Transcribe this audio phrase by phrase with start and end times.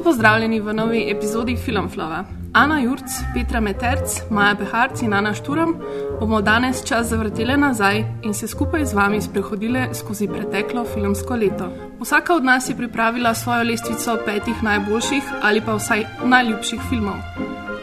[0.00, 2.24] Lepo pozdravljeni v novi epizodi Filmflova.
[2.52, 5.74] Ana Jurc, Petra Meterc, Maja Beharc in Ana Šturam
[6.20, 11.68] bomo danes čas zavrtele nazaj in se skupaj z vami sprehodile skozi preteklo filmsko leto.
[12.00, 17.20] Vsaka od nas je pripravila svojo lestvico petih najboljših ali pa vsaj najljubših filmov.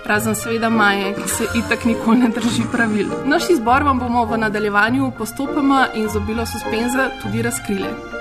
[0.05, 3.13] Razen seveda Maje, ki se itak nikoli ne drži pravil.
[3.26, 8.16] Naš izbor vam bomo v nadaljevanju postopoma in z obilo suspenza tudi razkrili.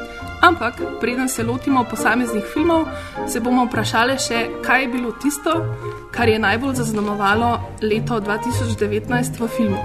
[0.47, 2.85] Ampak, preden se lotimo posameznih filmov,
[3.27, 5.55] se bomo vprašali še, kaj je bilo tisto,
[6.15, 7.49] kar je najbolj zaznamovalo
[7.83, 9.83] leto 2019 v filmu.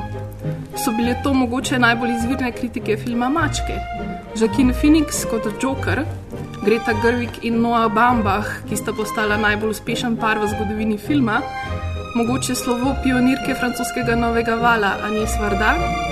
[0.78, 3.80] So bile to mogoče najbolj izvirne kritike filma Mačke,
[4.38, 6.06] Jacqueline Phoenix kot Joker,
[6.62, 11.42] Greta Gerwig in Noah Bambach, ki sta postala najbolj uspešen par v zgodovini filma,
[12.16, 16.11] mogoče slovo pionirke francoskega novega vala Anis Varda.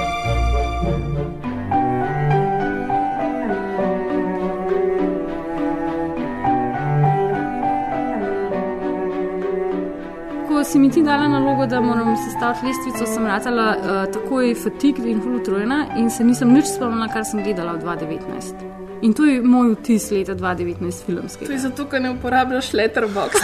[10.60, 14.98] Ko si mi ti dala nalogo, da moram sestaviti lestvico, sem ratala uh, takoj fatig
[15.08, 18.66] in fulutrojena in se nisem nič spomnila, kar sem gledala v 2019.
[19.08, 21.48] In to je moj vtis leta 2019 filmskega.
[21.48, 23.40] To je zato, ker ne uporabljaš letterbox.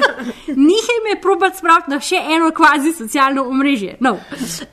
[0.68, 3.96] Nihaj me probat spraviti na še eno kvazi socialno omrežje.
[4.04, 4.18] No.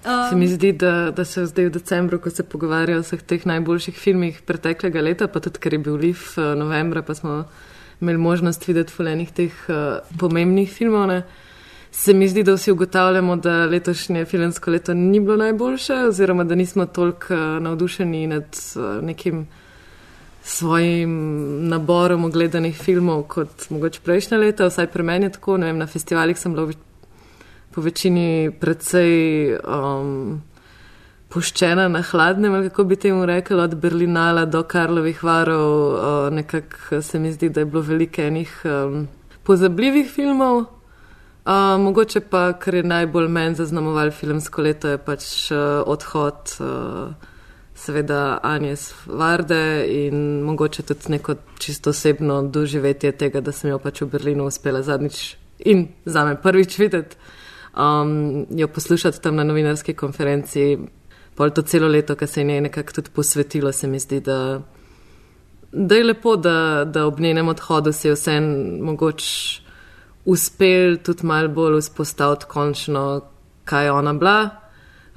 [0.04, 3.48] Se mi zdi, da, da se zdaj v decembru, ko se pogovarjajo o vseh teh
[3.48, 7.46] najboljših filmih preteklega leta, pa tudi ker je bil Liv novembra, pa smo
[8.04, 11.08] imeli možnost videti fulenih teh uh, pomembnih filmov.
[11.16, 11.24] Ne?
[11.98, 16.56] Se mi zdi, da vsi ugotavljamo, da letošnje filmsko leto ni bilo najboljše, oziroma da
[16.56, 19.48] nismo toliko uh, navdušeni nad uh, nekim
[20.44, 21.14] svojim
[21.70, 25.58] naborom ogledanih filmov kot mogoče prejšnja leta, vsaj pri meni je tako.
[25.58, 26.70] Vem, na festivalih sem bila
[27.74, 30.42] po večini precej um,
[31.34, 35.74] puščena na hladnem, ali kako bi temu rekla, od Berlinala do Karlovih varov.
[35.74, 39.08] Uh, Nekako se mi zdi, da je bilo veliko enih um,
[39.44, 40.77] pozabljivih filmov.
[41.48, 46.58] Uh, mogoče pa, kar je najbolj meni zaznamoval filmsko leto, je pač uh, odhod.
[46.60, 47.36] Uh,
[47.78, 54.02] seveda Anjes Varde in mogoče tudi neko čisto osebno doživetje tega, da sem jo pač
[54.02, 57.18] v Berlinu uspela zadnjič in za me prvič videti,
[57.78, 60.78] um, jo poslušati tam na novinarski konferenci,
[61.36, 64.60] pol to celo leto, ki se je njej nekako tudi posvetilo, se mi zdi, da,
[65.72, 68.40] da je lepo, da, da ob njenem odhodu se je vse
[68.82, 69.67] mogoče
[70.28, 73.04] uspel tudi malo bolj vzpostaviti končno,
[73.66, 74.40] kaj je ona bila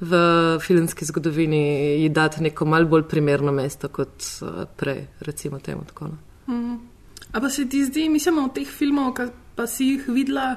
[0.01, 0.13] v
[0.59, 6.07] filmski zgodovini ji dati neko malo bolj primerno mesto kot uh, prej, recimo temu tako.
[6.07, 6.17] No.
[6.55, 6.79] Mm.
[7.31, 10.55] A pa se ti zdi, mislim, v teh filmov, ki pa si jih videla,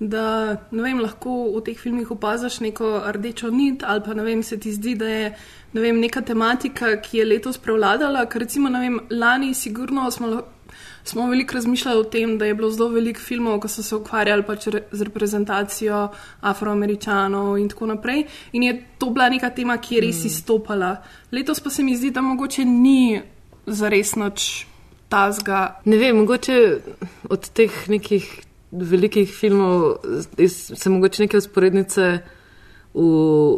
[0.00, 4.72] da vem, lahko v teh filmih opaziš neko rdečo nit, ali pa vem, se ti
[4.72, 5.30] zdi, da je
[5.76, 10.42] ne vem, neka tematika, ki je letos prevladala, ker recimo vem, lani sigurno smo
[11.08, 14.42] smo veliko razmišljali o tem, da je bilo zelo veliko filmov, ki so se ukvarjali
[14.46, 16.08] pač re, z reprezentacijo
[16.40, 18.24] afroameričanov in tako naprej.
[18.52, 20.26] In je to bila neka tema, ki je res mm.
[20.26, 20.96] izstopala.
[21.32, 23.22] Letos pa se mi zdi, da mogoče ni
[23.66, 24.66] zares noč
[25.08, 25.80] tazga.
[25.84, 26.58] Ne vem, mogoče
[27.30, 28.26] od teh nekih
[28.70, 29.96] velikih filmov
[30.48, 32.18] se mogoče neke usporednice.
[32.96, 33.04] V,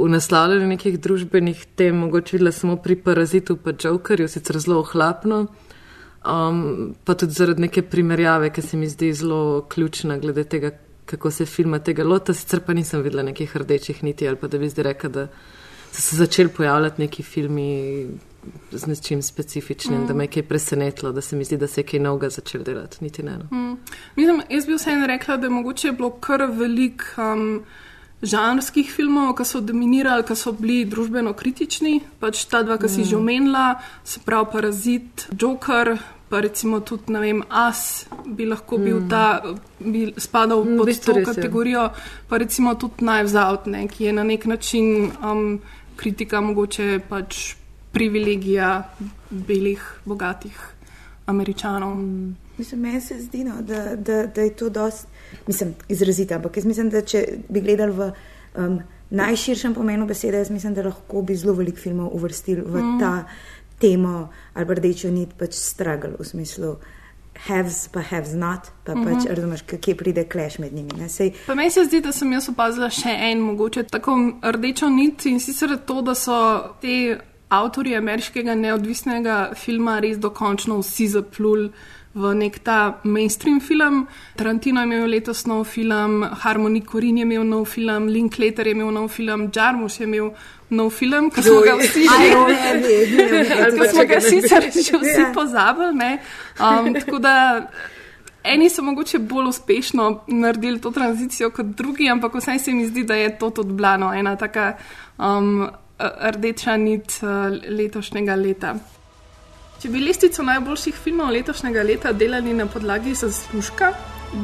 [0.02, 5.44] v naslavljanju nekih družbenih tem, mogoče videla samo pri Parazitu, pa Jokerju, sicer zelo ohlapno,
[6.26, 10.70] Um, pa tudi zaradi neke primerjave, ki se mi zdi zelo ključna, glede tega,
[11.06, 12.34] kako se filma tega lota.
[12.34, 15.26] Sicer pa nisem videla nekih rdečih niti ali pa da bi zdaj rekla, da
[15.92, 18.06] so se začeli pojavljati neki filmi
[18.72, 20.06] z nečim specifičnim, mm.
[20.06, 22.62] da me je kaj presenetilo, da se mi zdi, da se je kaj novega začel
[22.62, 22.98] delati.
[23.00, 23.38] Niti ne.
[23.38, 23.58] No.
[23.58, 23.76] Mm.
[24.16, 27.02] Mislim, jaz bi vseeno rekla, da je mogoče bilo kar velik.
[27.16, 27.64] Um,
[28.22, 32.00] žanrskih filmov, ki so dominirali, ki so bili družbeno kritični.
[32.20, 35.96] Pač ta dva, ki si že omenila, se pravi Parazit, Joker.
[36.28, 39.08] Pa recimo tudi, ne vem, As bi lahko bil mm.
[39.08, 39.40] ta,
[39.80, 41.88] bi spadal mm, pod to kategorijo,
[42.28, 45.56] pa recimo tudi Najvzautne, ki je na nek način um,
[45.96, 47.54] kritika mogoče pač
[47.96, 48.82] privilegija
[49.30, 50.77] belih, bogatih
[51.28, 51.94] američanov.
[51.94, 52.36] Mm.
[52.58, 55.06] Mislim, meni se zdi, no, da, da, da je to dosti,
[55.46, 58.10] mislim, izrazito, ampak jaz mislim, da če bi gledali v
[58.56, 58.80] um,
[59.10, 63.00] najširšem pomenu besede, jaz mislim, da lahko bi zelo velik filmov uvrstili v mm.
[63.00, 63.24] ta
[63.78, 66.76] temo ali rdečo nit pač struggle v smislu.
[67.38, 69.04] Haves pa haves not, pa uh -huh.
[69.04, 70.90] pač razumeš, kje pride kleš med njimi.
[70.98, 71.08] ne.
[71.08, 75.26] Sej, Pa meni se zdi, da sem jaz opazila še en mogoče tako rdečo nit
[75.26, 81.70] in sicer to, da so te avtorji ameriškega neodvisnega filma res dokončno vsi zapluli
[82.14, 84.06] v nek ta mainstream film.
[84.36, 88.90] Tarantino je imel letos nov film, Harmony Corin je imel nov film, Linklater je imel
[88.92, 90.30] nov film, Jarmusch je imel
[90.70, 92.32] nov film, ki smo ga vsi že
[93.64, 95.32] Ali pa smo ga sicer že vsi Ja.
[95.34, 95.94] pozabili.
[95.94, 96.18] ne.
[96.60, 97.66] Um, tako da
[98.44, 103.04] eni so mogoče bolj uspešno naredili to tranzicijo kot drugi, ampak vsaj se mi zdi,
[103.04, 104.76] da je to tudi blano, ena taka
[105.18, 105.68] um,
[105.98, 108.74] rdeča nit uh, letošnjega leta.
[109.78, 113.92] Če bi lestvico najboljših filmov letošnjega leta delali na podlagi zaslužka,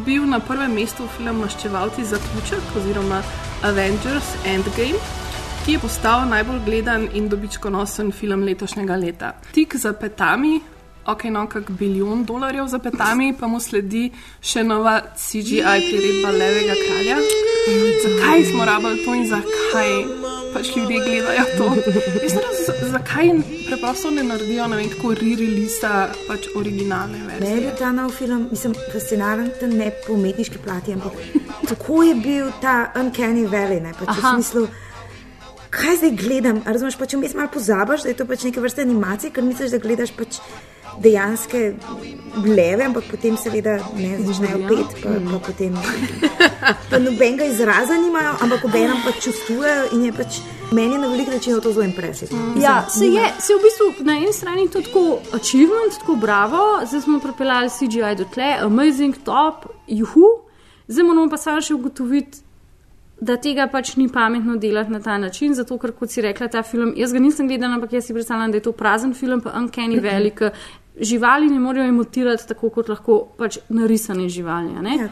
[0.06, 3.18] bil na prvem mestu film Maščevalci zaključek oziroma
[3.66, 5.00] Avengers Endgame,
[5.64, 9.32] ki je postal najbolj gledan in dobičkonosen film letošnjega leta.
[9.52, 10.60] Tik za petami,
[11.06, 14.10] ok, no, kak bilijon dolarjev za petami, pa mu sledi
[14.40, 17.18] še nova CGI priredba Levega kralja.
[18.04, 19.90] Zakaj smo rabili to in zakaj
[20.54, 21.68] pač ljudje gledajo to?
[22.22, 23.30] Jaz ne razumem, zakaj
[23.66, 25.92] preprosto ne naredijo ne vem, tako re-releasa
[26.28, 27.60] pač originalne Meni je verzije.
[27.60, 31.12] bil ta nov film, mislim, fascinanten, ne po umetniški plati, ampak
[31.68, 34.34] tako je bil ta Uncanny Valley, ne pač v Aha.
[34.34, 34.66] smislu.
[35.74, 36.62] Kaj zdaj gledam?
[36.62, 39.72] A Razumeš, pač vmes malo pozabiš, da je to pač neke vrste animacije, ker misliš,
[39.74, 40.38] da gledaš pač
[40.98, 41.74] dejanske
[42.46, 45.76] leve, ampak potem seveda ne začnejo pet, pa, pa potem
[46.90, 50.40] pa nobenega izraza nimajo, ampak obenem pač čustvujejo in je pač
[50.74, 52.54] meni na velik način to zelo impresivno.
[52.60, 56.62] Ja, se je, se je v bistvu na eni strani to tako achievement, tako bravo,
[56.86, 60.26] zdaj smo pripeljali CGI do tle, amazing, top, juhu,
[60.88, 62.44] zdaj moramo pa samo še ugotoviti,
[63.20, 66.62] da tega pač ni pametno delati na ta način, zato ker, kot si rekla, ta
[66.66, 69.54] film, jaz ga nisem gledala, ampak jaz si predstavljam, da je to prazen film, pa
[69.60, 70.42] uncanny velik.
[71.00, 74.74] Živali ne morejo imitirati tako, kot lahko pač narisane živali.
[74.74, 75.08] Ja, je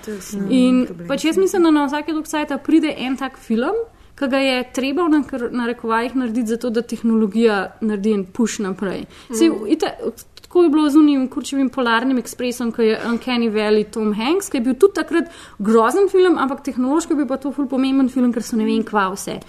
[0.50, 1.08] In problem.
[1.08, 3.74] pač jaz mislim, da na vsake dokajta pride en tak film,
[4.18, 9.06] ki ga je treba v narekovajih narediti, zato da tehnologija naredi en push naprej.
[9.32, 9.90] Sej, ite,
[10.42, 14.60] tako je bilo z unim kurčevim polarnim ekspresom, ki je Uncanny Valley Tom Hanks, ki
[14.60, 18.44] je bil tudi takrat grozen film, ampak tehnološko bi pa to ful pomemben film, ker
[18.44, 19.40] so ne vem kva vse.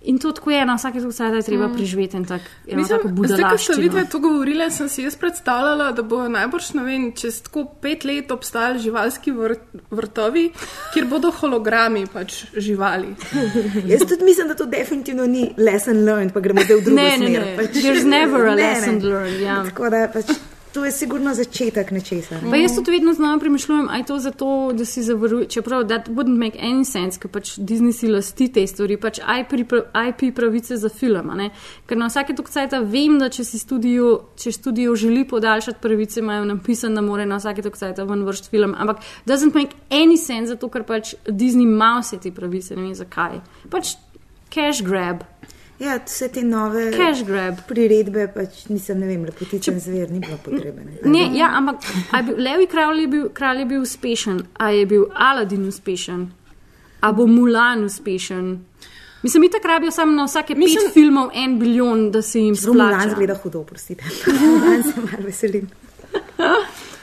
[0.00, 3.08] In to tako je, na vsake dokajta je treba preživeti en tak, Mislim, zdaj, ko
[3.08, 3.76] ste budalaščino.
[3.76, 8.04] vidve to govorile, sem si jaz predstavljala, da bo najbrž, ne vem, čez tako pet
[8.04, 9.60] let obstajali živalski vrt,
[9.90, 10.52] vrtovi,
[10.94, 13.10] kjer bodo hologrami pač živali.
[13.90, 17.10] Jaz tudi mislim, da to definitivno ni lesson learned, pa gremo zdaj v drugo Ne,
[17.10, 17.42] ne, smer.
[17.42, 17.56] ne.
[17.56, 18.70] Pač, There's never a ne, ne.
[18.70, 19.64] lesson learned, ja.
[19.64, 20.30] Tako da pač,
[20.72, 22.40] to je sigurno začetek nečesa.
[22.42, 22.62] Ne?
[22.62, 26.58] Jaz tudi vedno znova premišljujem, aj to zato, da si zavaruje, čeprav that wouldn't make
[26.58, 29.72] any sense, ker pač Disney si lasti te stvari, pač IP,
[30.08, 31.32] IP pravice za film.
[31.36, 31.50] ne.
[31.86, 36.44] Ker na vsake tokcajta vem, da če si studio, če studio želi podaljšati pravice, imajo
[36.44, 38.74] napisano, da mora na vsake tokcajta ven vršiti film.
[38.78, 42.94] Ampak doesn't make any sense, zato ker pač Disney ima vse te pravice, ne vem
[42.94, 43.40] zakaj.
[43.70, 43.96] Pač
[44.50, 45.24] cash grab,
[45.78, 47.60] Ja, vse te nove cash grab.
[47.68, 50.82] priredbe, pač nisem, ne vem, lepotičen zver, ni bilo potrebe.
[51.04, 51.28] Ne?
[51.38, 51.84] Ja, ampak
[52.26, 56.24] bil, Levi kralj je bil, kralj je bil uspešen, a je bil Aladin uspešen,
[57.00, 58.64] a bo Mulan uspešen.
[59.22, 62.54] Mislim, mi takrat rabijo samo na vsake Mislim, pet filmov en bilijon, da se jim
[62.66, 63.14] Romulan splača.
[63.14, 64.04] zgleda hudo, prostite.
[64.26, 65.70] Romulan se malo veselim.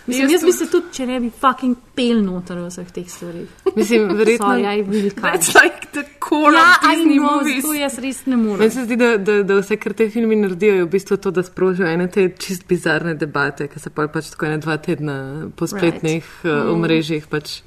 [0.08, 3.48] Mislim, jaz bi se tudi, če ne bi fucking pel noter v vseh teh stvarih.
[3.76, 4.52] Mislim, verjetno.
[4.52, 5.64] Sorry, I will That's cut.
[5.64, 7.64] like the core Ja, of Disney know, movies.
[7.64, 8.60] zato jaz res ne morem.
[8.60, 11.32] Meni se zdi, da, da, da vse, kar te filmi naredijo, je v bistvu to,
[11.32, 15.18] da sprožijo ene te čist bizarne debate, ki se pa pač tako ene dva tedna
[15.56, 16.46] po spletnih right.
[16.46, 17.62] uh, omrežjih pač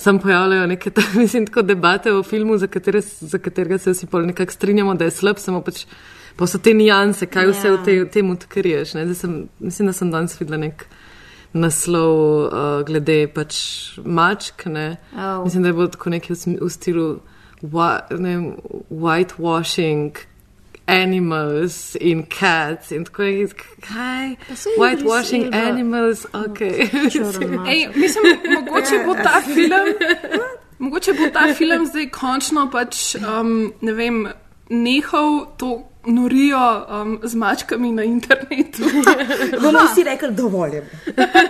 [0.00, 4.06] sam pojavljajo neke ta, mislim, tako debate o filmu, za, katere, za katerega se vsi
[4.06, 5.82] pol nekako strinjamo, da je slab, samo pač
[6.38, 7.74] pa so te nijanse, kaj vse Ja.
[7.74, 8.94] v te, tem odkriješ.
[9.18, 10.86] Sem, mislim, da sem danes videla nek
[11.52, 13.56] naslov uh, glede pač
[14.04, 14.96] mačk, ne.
[15.14, 15.44] Oh.
[15.44, 17.20] Mislim, da je bilo tako nekaj v, stilu
[17.62, 18.56] whi- ne vem,
[18.90, 20.26] whitewashing
[20.86, 23.48] animals in cats in tako je,
[23.80, 24.36] kaj?
[24.78, 26.58] Whitewashing animals, ok.
[27.10, 27.66] Črna.
[27.72, 29.94] Ej, mislim, mogoče bo ta film,
[30.78, 34.26] mogoče bo ta film zdaj končno pač, um, ne vem,
[34.70, 38.82] nehal to norijo um, z mačkami na internetu.
[39.62, 40.82] Bomo vsi rekli, dovolj je.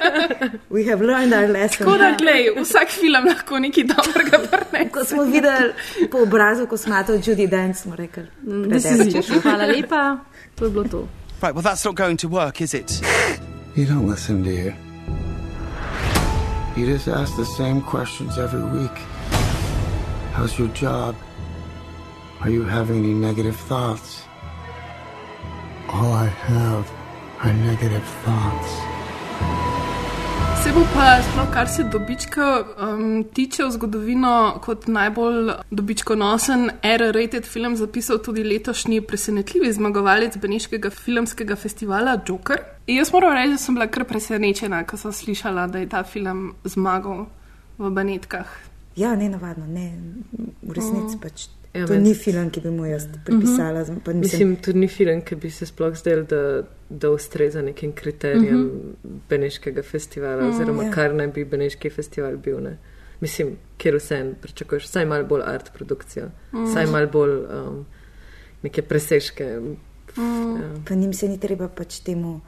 [0.74, 1.86] We have learned our lesson.
[1.86, 4.90] Tako da, glej, vsak film lahko nekaj dobrega prnese.
[4.90, 5.72] Ko smo videli
[6.10, 9.42] po obrazu kosmatov Judy Dance, smo rekli, Da si ziš.
[9.42, 10.18] Hvala lepa,
[10.54, 11.08] to je bilo to.
[11.42, 13.00] Right, well, that's not going to work, is it?
[13.76, 14.72] You don't listen, do you?
[16.76, 18.96] You just ask the same questions every week.
[20.34, 21.14] How's your job?
[22.40, 24.19] Are you having any negative thoughts?
[25.92, 26.86] All I have
[27.42, 28.70] are negative thoughts.
[30.62, 37.46] Se bo pa, sploh kar se dobička um, tiče v zgodovino, kot najbolj dobičkonosen R-rated
[37.48, 42.60] film zapisal tudi letošnji presenetljivi zmagovalec Beneškega filmskega festivala Joker.
[42.86, 46.02] In jaz moram reči, da sem bila kar presenečena, ko sem slišala, da je ta
[46.04, 47.26] film zmagal
[47.78, 48.46] v Benetkah.
[48.96, 49.90] Ja, ne navadno, ne,
[50.62, 51.20] v resnici Mm.
[51.22, 51.48] pač.
[51.74, 53.80] Ja, to meni- ni film, ki bi mu jaz pripisala.
[53.80, 54.14] Mm -hmm.
[54.14, 58.70] Mislim, tudi ni film, ki bi se sploh zdel, da, da ustreza nekim kriterijem uh
[58.70, 59.18] -huh.
[59.28, 60.90] Beneškega festivala, mm, oziroma ja.
[60.90, 62.60] kar naj bi Beneški festival bil.
[62.62, 62.78] Ne?
[63.20, 66.64] Mislim, kjer vse pričakuješ, vsaj malo bolj art produkcijo, mm.
[66.64, 67.86] vsaj malo bolj um,
[68.62, 69.60] neke presežke.
[70.16, 70.56] Mm.
[70.62, 70.70] Ja.
[70.88, 72.40] pa njim se ni treba pač temu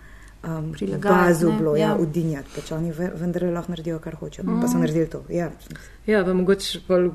[0.45, 1.97] um, bazu ne, bilo, ja, ja.
[1.97, 2.49] udinjati.
[2.55, 4.45] Pač oni ve- vendarle lahko naredijo, kar hočejo.
[4.47, 4.61] Mm.
[4.61, 5.23] Pa so naredili to.
[5.29, 5.51] Ja.
[6.07, 7.11] Ja, pa mogoče bolj,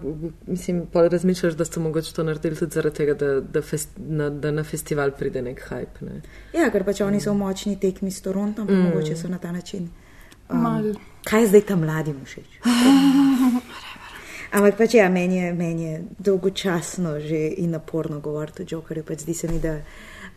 [0.47, 4.29] mislim, pol razmišljaš, da so mogoče to naredili tudi zaradi tega, da, da, fest, na,
[4.29, 6.05] da na festival pride nek hype.
[6.05, 6.21] Ne?
[6.53, 8.89] ja, ker pač oni so v močni tekmi s Torontom, pa mm.
[8.89, 9.89] mogoče so na ta način.
[10.49, 10.93] Um, Mal.
[11.27, 12.59] kaj je zdaj tam mladim všeč?
[14.55, 19.03] Ampak pač ja, meni je, meni je dolgočasno že in naporno govoriti o Jokerju.
[19.03, 19.81] Pač zdi se mi, da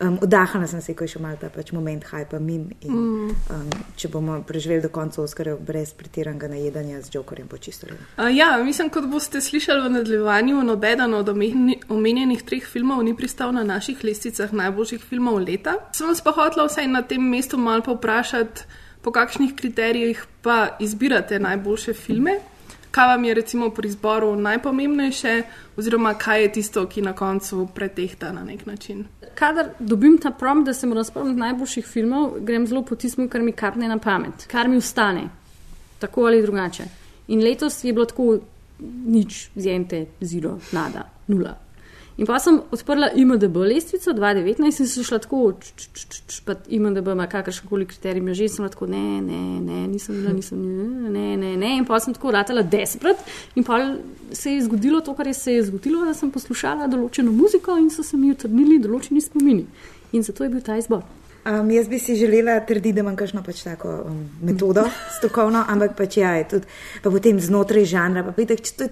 [0.00, 2.69] um, oddahnila sem se, ko je še mal ta pač moment hypa mim.
[2.87, 3.37] In, mm.
[3.54, 8.02] um, če bomo preživeli do konca Oskarja brez pretiranega najedanja z Jokerjem, bo čisto redo.
[8.16, 13.54] Uh, ja, mislim, kot boste slišali v nadaljevanju, nobeden od omenjenih treh filmov ni pristal
[13.57, 15.78] na naših lestvicah najboljših filmov leta.
[15.97, 18.69] Sem vas pa hotela vsaj na tem mestu malo povprašati,
[19.00, 22.40] po kakšnih kriterijih pa izbirate najboljše filme.
[22.90, 25.42] Kaj vam je recimo pri izboru najpomembnejše,
[25.76, 29.04] oziroma kaj je tisto, ki na koncu pretehta na nek način?
[29.35, 33.42] Kadar dobim ta prompt, da se moram spomniti najboljših filmov, grem zelo po tistem, kar
[33.42, 35.28] mi karne na pamet, kar mi ustane,
[35.99, 36.85] tako ali drugače.
[37.28, 38.38] In letos je bilo tako
[39.06, 41.56] nič, zjente, zero, nada, nula.
[42.19, 46.40] In pa sem odprla IMDB lestvico 2019 in sem šla tako, č, č, č, č,
[46.45, 50.59] pa IMDB ima kakršen koli kriterij, že sem tako, ne, ne, ne, nisem bila, nisem,
[50.61, 51.76] ne, ne, ne, ne.
[51.79, 53.23] In pa sem tako ratala desperate
[53.55, 53.79] in pa
[54.33, 57.90] se je zgodilo to, kar je se je zgodilo, da sem poslušala določeno muziko in
[57.90, 59.67] so se mi utrnili določeni spomini.
[60.12, 61.07] In zato je bil ta izbor.
[61.40, 64.85] Um, jaz bi si želela trditi, da imam kakšno pač tako um, metodo
[65.18, 66.66] stokovno, ampak pač ja, je tudi
[67.02, 68.25] pa potem znotraj žanra.
[68.26, 68.88] Pa pitek, če to,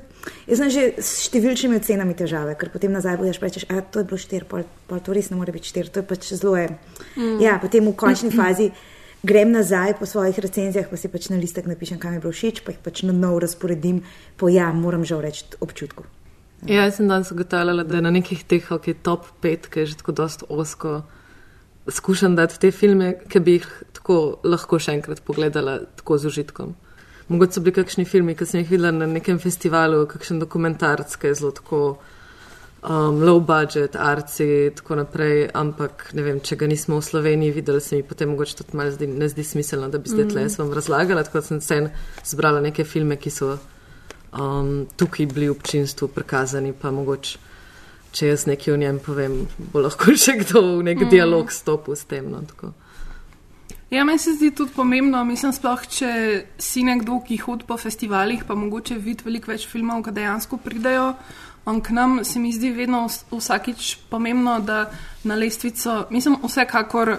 [0.49, 4.09] jaz sem že s številčnimi ocenami težave, ker potem nazaj boš rečeš, a to je
[4.09, 6.71] bilo štir, pol, pol to res ne more biti štir, to je pač zelo je.
[7.19, 7.37] Mm.
[7.45, 8.71] Ja, potem v končni fazi
[9.23, 12.63] grem nazaj po svojih recenzijah, pa si pač na listek napišem, kam je bilo všeč,
[12.65, 14.01] pa jih pač na nov razporedim
[14.41, 16.09] po ja, moram žal reči občutku.
[16.67, 20.01] Ja, jaz sem danes ugotavljala, da na nekih teh okay, top 5, ki je že
[20.01, 21.03] tako dost osko,
[21.89, 23.67] skušam dati te filme, ki bi jih
[23.97, 26.75] tako lahko še enkrat pogledala tako z užitkom.
[27.29, 31.29] Mogoče so bili kakšni filmi, ki sem jih videla na nekem festivalu, kakšen dokumentarc, ki
[31.29, 31.81] je zelo tako
[32.83, 37.83] um, low budget, arci, tako naprej, ampak ne vem, če ga nismo v Sloveniji videli,
[37.85, 40.57] se mi potem mogoče tudi malo zdi, ne zdi smiselno, da bi zdaj tle jaz
[40.61, 41.83] vam razlagala, tako sem se
[42.33, 43.59] zbrala neke filme, ki so
[44.33, 47.48] um, tukaj bili v občinstvu prikazani, pa mogoče,
[48.19, 49.41] če jaz nekaj o njem povem,
[49.73, 51.11] bo lahko še kdo v nek mm.
[51.13, 52.27] dialog stopil s tem.
[52.31, 52.75] No, tako.
[53.91, 56.11] Ja, meni se zdi tudi pomembno, mislim, sploh če
[56.61, 61.15] si nekdo, ki hodi po festivalih, pa mogoče vidi veliko več filmov, ki dejansko pridejo
[61.65, 64.91] um, k nam, se mi zdi vedno vs- vsakič pomembno, da
[65.25, 67.17] na lestvico, mislim, vsekakor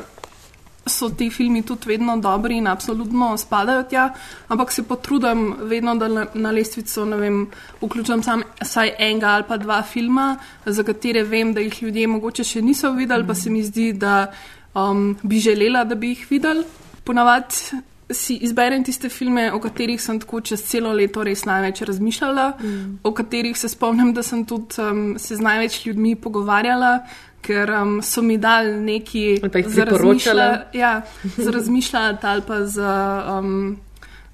[0.90, 4.10] so ti filmi tudi vedno dobri in absolutno spadajo tja,
[4.48, 7.46] ampak se potrudim vedno, da na, na lestvico, vem,
[7.82, 12.44] vključim sam vsaj enega ali pa dva filma, za katere vem, da jih ljudje mogoče
[12.44, 14.32] še niso videli, pa se mi zdi, da
[14.74, 16.66] um, bi želela, da bi jih videli.
[17.04, 17.80] Ponavadi
[18.12, 23.00] si izberem tiste filme, o katerih sem tako čez celo leto res največ razmišljala, mm.
[23.04, 27.00] o katerih se spomnim, da sem tudi um, se z največ ljudmi pogovarjala,
[27.42, 29.50] ker um, so mi dali neki za
[29.82, 30.44] priporočala.
[30.44, 31.02] razmišlja- Ja,
[31.38, 32.94] za razmišljati ali pa za,
[33.34, 33.78] um,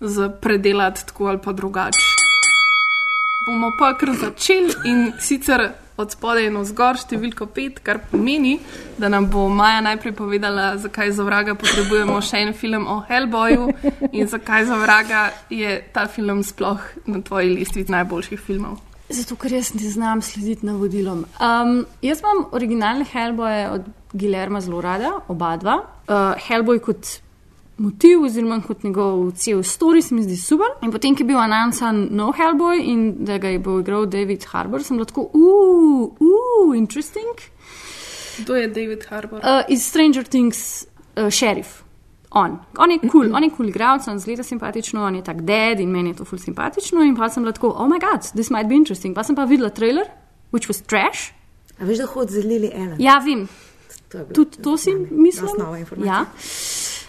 [0.01, 1.99] za predelati tako ali pa drugače.
[3.45, 8.57] Bomo pa kar začeli in sicer od spodaj na zgor številko pet, kar pomeni,
[8.97, 13.69] da nam bo Maja najprej povedala, zakaj za vraga potrebujemo še en film o Hellboyu
[14.11, 18.81] in zakaj za vraga je ta film sploh na tvoji listi najboljših filmov.
[19.09, 21.25] Zato, ker jaz ne znam slediti navodilom.
[21.37, 25.75] Um, jaz imam originalne Hellboye od Gilerma zelo rada, oba dva.
[26.07, 27.19] Uh, Hellboy kot
[27.77, 30.73] motiv, oziroma kot njegov cel story, se mi zdi super.
[30.81, 34.47] In potem, ki je bil anonsan nov Hellboy in da ga je bo igral David
[34.49, 37.45] Harbour, sem bila tako, uu, uu, interesting.
[38.39, 39.39] Kdo je David Harbour?
[39.39, 40.85] Uh, iz Stranger Things,
[41.15, 41.84] uh, šerif.
[42.35, 42.57] On.
[42.77, 45.41] on je kul, cool, on je kul cool igralec, on zgleda simpatično, on je tak
[45.47, 47.03] dead in meni je to ful simpatično.
[47.03, 49.15] In pa sem bila tako, oh my god, this might be interesting.
[49.15, 50.09] Pa sem pa videla trailer,
[50.51, 51.31] which was trash.
[51.79, 52.99] A veš, da hodi z Lili Ellen?
[52.99, 53.47] Ja, vem.
[54.33, 55.63] Tudi to si mislim.
[56.03, 56.25] Ja.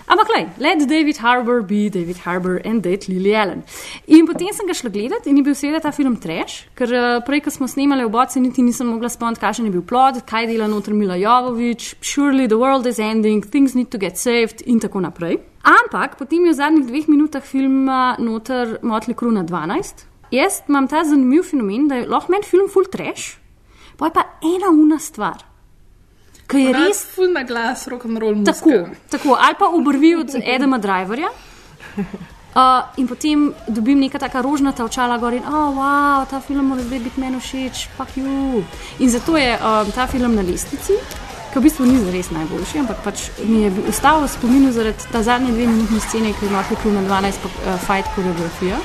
[0.06, 3.64] Ampak, lej, let David Harbour be David Harbour and date Lily Allen.
[4.06, 7.06] In potem sem ga šla gledati in je bil seveda ta film trash, ker uh,
[7.26, 10.46] prej, ko smo snemali v boci, niti nisem mogla spomniti, kakšen je bil plod, kaj
[10.46, 14.78] dela noter Mila Jovovič, surely the world is ending, things need to get saved in
[14.78, 15.40] tako naprej.
[15.66, 20.06] Ampak potem je v zadnjih dveh minutah filma noter Motley Crue na 12.
[20.30, 23.40] Jaz imam ta zanimiv fenomen, da je lahko meni film full trash,
[23.98, 25.42] pa je pa ena una stvar.
[26.46, 28.96] Ki je res ful na glas, rock and roll Tako, muzika.
[29.10, 31.28] tako, ali pa obrvi od Edema Driverja.
[32.56, 32.62] Uh,
[32.96, 36.98] in potem dobim neka taka rožnata očala gor in, oh, wow, ta film mora zdaj
[37.04, 38.64] biti meni všeč, pa ju.
[38.98, 40.96] In zato je um, ta film na lestvici,
[41.52, 45.20] ki v bistvu ni res najboljši, ampak pač mi je ostal v spominu zaradi ta
[45.20, 48.80] zadnje dve minutni scene, ki ima tukaj na 12 pa, uh, fight koreografija.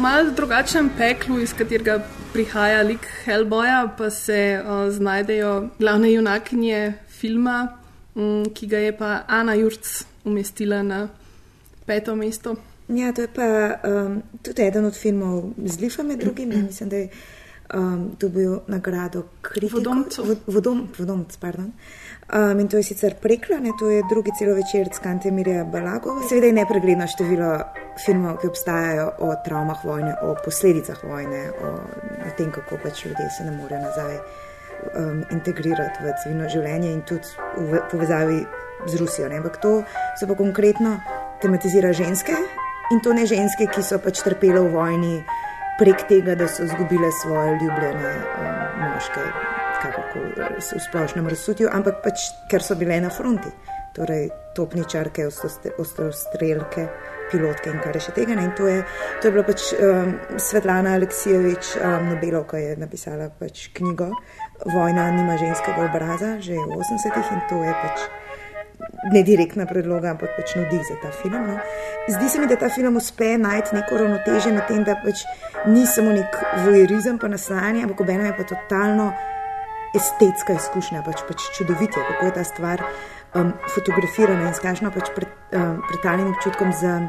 [0.00, 1.98] V malce drugačnem peklu, iz katerega
[2.32, 7.76] prihaja lik Hellboya, pa se uh, znajdejo glavne junakinje filma,
[8.14, 11.02] um, ki ga je pa Ana Jurc umestila na
[11.84, 12.56] peto mesto.
[12.88, 16.48] Ja, to je pa um, tudi eden od filmov z Lifom, med drugim.
[16.48, 17.08] Mislim, da je
[17.74, 19.78] um, dobil nagrado kritikov.
[19.80, 20.24] Vodomcev.
[20.24, 21.72] Vo- Vodom, vodomc, pardon.
[22.30, 26.22] Um, in to je sicer preklane, to je drugi celovečer s Kantemirja Balagova.
[26.28, 27.50] Seveda je nepregledno število
[28.04, 31.72] filmov, ki obstajajo o travmah vojne, o posledicah vojne, o,
[32.26, 34.14] o tem, kako pač ljudje se ne morejo nazaj
[34.94, 37.26] um, integrirati v civilno življenje in tudi
[37.58, 38.40] v povezavi
[38.86, 39.28] z Rusijo.
[39.28, 39.42] Ne?
[39.42, 39.82] Ampak to
[40.20, 41.00] se pa konkretno
[41.42, 42.32] tematizira ženske
[42.92, 45.14] in to ne ženske, ki so pač trpele v vojni
[45.80, 49.22] prek tega, da so izgubile svoje ljubljene um, moške,
[49.82, 53.48] kakorkoli v splošnem razsutju, ampak pač ker so bile na fronti.
[53.96, 55.24] Torej, topničarke,
[55.82, 56.84] ostrostrelke,
[57.32, 58.36] pilotke in kar je še tega.
[58.58, 58.84] To je,
[59.18, 64.12] to je bila pač um, Svetlana Aleksijevič, um, Nobelovka je napisala pač knjigo
[64.66, 68.02] Vojna nima ženskega obraza, že v 80-ih in to je pač
[69.12, 71.46] ne direktna predloga, ampak pač nudi za ta film.
[71.46, 71.56] No.
[72.08, 75.24] Zdi se mi, da ta film uspe najti neko ravnoteže med tem, da pač
[75.66, 76.36] ni samo nek
[76.66, 79.10] vojerizem, pa naslanjanje, ampak obenem je pa totalno
[79.96, 82.84] estetska izkušnja, pač, pač čudovit je, kako je ta stvar
[83.34, 87.00] um, fotografirana in s kakšno pač pred, um, pretalnim občutkom za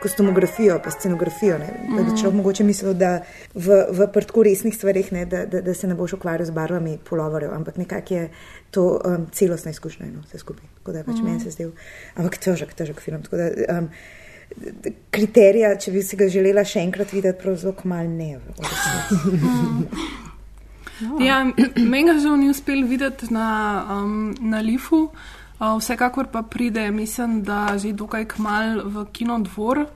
[0.00, 1.58] kostumografijo, pa scenografijo.
[1.58, 1.68] Ne.
[1.96, 3.18] Da bi človek mogoče mislil, da
[3.54, 6.56] v, v pri tako resnih stvarih, ne, da, da, da se ne boš ukvarjal z
[6.56, 8.28] barvami polovarjev, ampak nekako je
[8.70, 10.64] to um, celostna izkušnja, no, vse skupaj.
[10.78, 11.24] Tako da je pač mm.
[11.24, 11.70] meni se zdel,
[12.14, 13.22] ampak težek, težek film.
[13.22, 13.90] Tako Da, um,
[15.14, 18.38] kriterija, če bi si ga želela še enkrat videti, prav zelo malo ne.
[21.00, 21.38] Ja,
[21.80, 23.46] meni ga žal ni uspel videti na,
[23.88, 29.86] um, na Lifu, uh, vsekakor pa pride, mislim, da že dokaj kmal v kinodvor.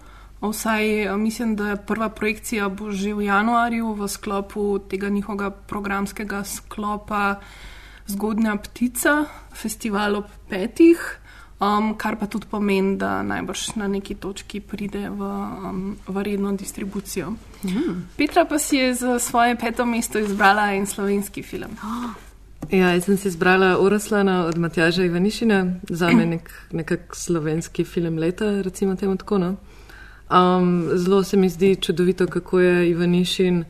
[0.41, 5.51] Vsaj uh, mislim, da je prva projekcija bo že v januarju v sklopu tega njihovega
[5.51, 7.37] programskega sklopa
[8.07, 11.01] Zgodnja ptica, festival ob petih,
[11.61, 15.31] um, kar pa tudi pomeni, da najbrž na neki točki pride v,
[15.71, 17.33] um, v redno distribucijo.
[18.17, 21.77] Petra pa si je za svoje peto mesto izbrala en slovenski film.
[22.71, 28.19] Ja, jaz sem si izbrala Oroslana od Matjaža Ivanišina, za me nek, nekak slovenski film
[28.19, 29.39] leta, recimo temu tako.
[29.39, 29.57] No?
[30.31, 33.65] Um, zelo se mi zdi čudovito, kako je Ivanišin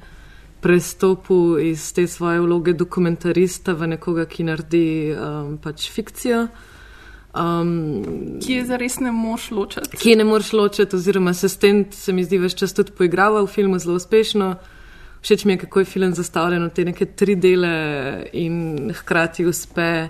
[0.64, 6.46] prestopil iz te svoje vloge dokumentarista v nekoga, ki naredi um, pač fikcijo.
[7.34, 9.98] Um, Ki je zares ne moš ločiti.
[10.00, 12.94] ki je ne moreš ločiti, oziroma se s tem, se mi zdi, več čas tudi
[12.96, 14.54] poigrava v filmu zelo uspešno.
[15.20, 17.74] Všeč mi je, kako je film zastavljen v te neke tri dele
[18.32, 20.08] in hkrati uspe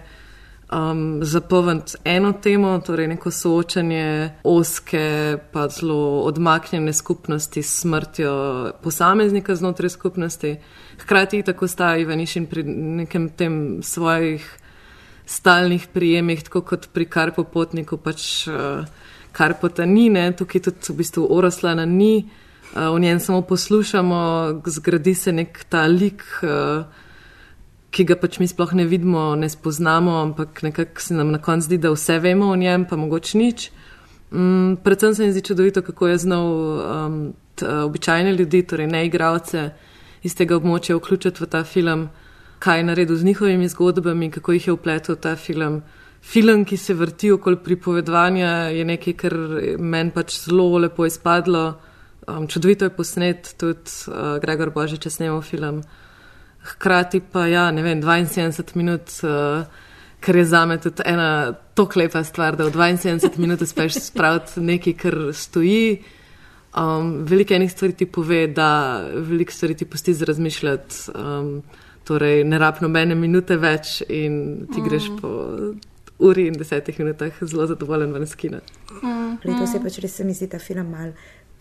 [0.73, 9.57] um, zapolniti eno temo, torej neko soočanje oske, pa zelo odmaknjene skupnosti s smrtjo posameznika
[9.57, 10.57] znotraj skupnosti.
[10.99, 14.59] Hkrati tako sta Ivanišin pri nekem tem svojih
[15.27, 18.85] stalnih prijemih, tako kot pri karpopotniku, pač uh,
[19.33, 20.33] karpota ni, ne?
[20.37, 22.27] tukaj tudi v bistvu oroslana ni,
[22.75, 24.21] uh, v njem samo poslušamo,
[24.67, 26.85] zgradi se nek ta lik, uh,
[27.95, 31.69] ki ga pač mi sploh ne vidimo, ne spoznamo, ampak nekako se nam na koncu
[31.69, 33.71] zdi, da vse vemo o njem, pa mogoče nič.
[34.35, 37.19] Mm, predvsem se mi zdi čudovito, kako je znal um,
[37.55, 39.71] t, uh, običajne ljudi, torej ne igravce
[40.27, 42.09] iz tega območja, vključiti v ta film
[42.65, 45.83] kaj je naredil z njihovimi zgodbami, kako jih je upletel v ta film.
[46.23, 49.35] Film, ki se vrti okoli pripovedovanja, je nekaj, kar
[49.79, 51.75] meni pač zelo lepo izpadlo.
[52.27, 55.83] Um, čudovito je posnet, tudi uh, Gregor Božič je snemal film.
[56.65, 59.65] Hkrati pa, ja, ne vem, 72 minut, uh,
[60.25, 64.61] kar je za me tudi ena tako lepa stvar, da v 72 minut uspeš spraviti
[64.61, 66.03] nekaj, kar stoji.
[66.75, 70.97] Um, veliko enih stvari ti pove, da veliko stvari ti pusti za razmišljati.
[71.15, 71.63] Um,
[72.05, 75.31] torej, ne rab nobene minute več in ti greš po
[76.19, 78.61] uri in desetih minutah zelo zadovoljen v skina.
[79.45, 81.13] Letos je pač res, se mi zdi ta film mal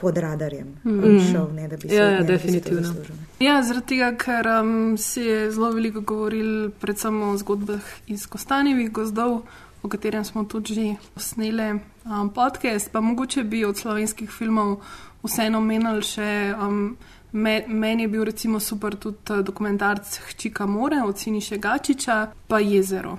[0.03, 0.67] pod radarjem.
[0.83, 1.19] Mm.
[1.31, 2.93] Šel, ne, da bi se Ja, ja, to definitivno.
[3.39, 8.91] Ja, zaradi tega, ker um, se je zelo veliko govoril predvsem o zgodbah iz Kostanjevih
[8.91, 9.41] gozdov,
[9.83, 10.85] o katerem smo tudi že
[11.15, 14.81] sneli um, podcast, pa mogoče bi od slovenskih filmov
[15.23, 16.29] vseeno menili še.
[16.59, 16.97] Um,
[17.31, 22.59] me, meni je bil recimo super tudi uh, dokumentarc Hčika More od Siniše Gačiča, pa
[22.59, 23.17] Jezero.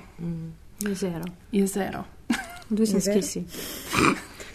[0.81, 1.25] Jezero.
[1.53, 2.05] Jezero.
[2.71, 3.13] Jezero.
[3.13, 3.45] kje si.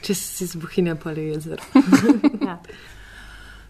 [0.01, 1.61] Če si z bohinja ali jezer.
[2.49, 2.57] Ja.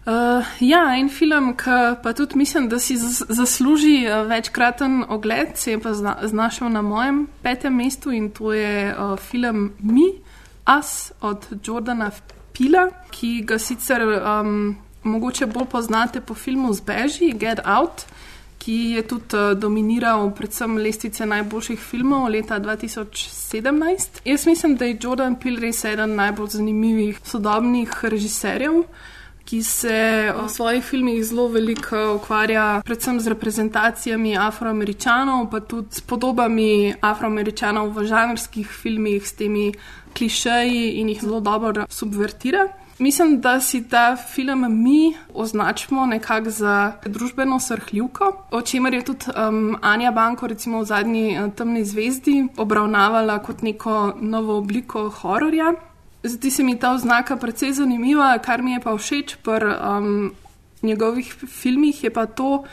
[0.06, 5.48] Uh, ja, en film, ki pa tudi mislim, da si zas- zasluži uh, večkraten ogled,
[5.60, 10.08] se je pa zna, znašel na mojem petem mestu in to je uh, film Mi,
[10.64, 12.10] As od Jordana
[12.52, 18.06] Pila, ki ga sicer um, mogoče bolj poznate po filmu Zbeži, Get Out,
[18.70, 24.20] ki je tudi uh, dominiral predvsem lestvice najboljših filmov leta 2017.
[24.24, 28.84] Jaz mislim, da je Jordan Peele res eden najbolj zanimivih sodobnih režiserjev
[29.50, 36.00] ki se v svojih filmih zelo veliko ukvarja predvsem z reprezentacijami afroameričanov, pa tudi s
[36.06, 39.72] podobami afroameričanov v žanrskih filmih, s temi
[40.14, 42.68] klišeji in jih zelo dobro subvertira.
[43.00, 49.24] Mislim, da si ta film mi označimo nekako za družbeno srhljivko, o čemer je tudi
[49.48, 55.72] um, Anja Banko, recimo v zadnji uh, Temni zvezdi, obravnavala kot neko novo obliko hororja.
[56.22, 60.32] Zdi se mi ta oznaka precej zanimiva, kar mi je pa všeč pri um,
[60.82, 62.64] njegovih filmih, je pa to,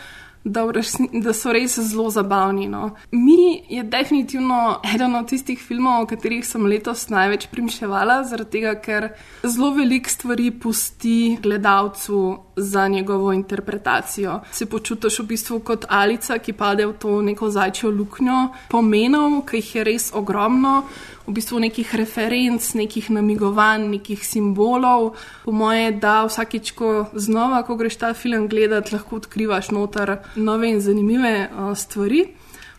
[0.48, 2.68] da, resni, da so res zelo zabavni.
[2.72, 2.92] No.
[3.12, 8.76] Mi je definitivno eden od tistih filmov, o katerih sem letos največ primševala, zaradi tega,
[8.82, 9.12] ker
[9.44, 14.39] zelo veliko stvari pusti gledalcu za njegovo interpretacijo.
[14.52, 19.62] Se počutiš v bistvu kot alica, ki pade v to neko zajčjo luknjo pomenov, ki
[19.62, 20.84] jih je res ogromno
[21.28, 25.13] v bistvu nekih referenc, nekih namigovanj, nekih simbolov.
[25.43, 30.72] Po moje, da vsakič, ko znova, ko greš ta film gledati, lahko odkrivaš noter nove
[30.72, 32.26] in zanimive uh, stvari.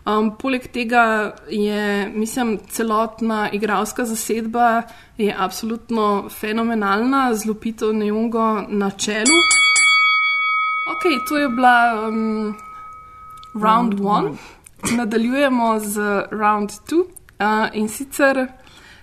[0.08, 4.82] Um, poleg tega je, mislim, celotna igralska zasedba
[5.18, 9.67] je absolutno fenomenalna, z Lupito Neungo na čelu.
[10.90, 12.56] Ok, to je bila um,
[13.62, 14.36] round one.
[14.96, 15.98] Nadaljujemo z
[16.30, 17.04] round two.
[17.40, 18.46] Uh, in sicer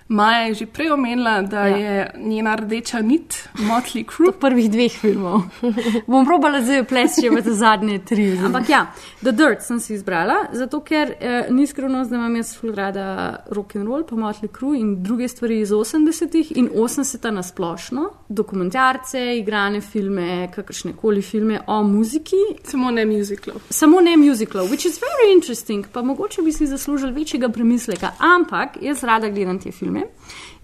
[0.08, 1.76] Maja je že prej omenila, da ja.
[1.76, 4.32] je njena rdeča nit Motley Crue.
[4.40, 5.42] Prvih dveh filmov.
[6.10, 8.26] Bom probala zdaj plesti še v te zadnje tri.
[8.38, 8.84] Ampak ja,
[9.22, 13.06] The Dirt sem si izbrala, zato ker eh, ni skrivnost, da imam jaz rada
[13.50, 18.06] rock and roll, pa Motley Crue in druge stvari iz 80-ih in 80-ta na splošno.
[18.28, 22.42] Dokumentarce, igrane filme, kakršne koli filme o muziki.
[22.64, 23.58] Samo ne muziklov.
[23.70, 28.14] Samo ne muziklov, which is very interesting, pa mogoče bi si zaslužili večjega premisleka.
[28.18, 29.95] Ampak jaz rada gledam te filme.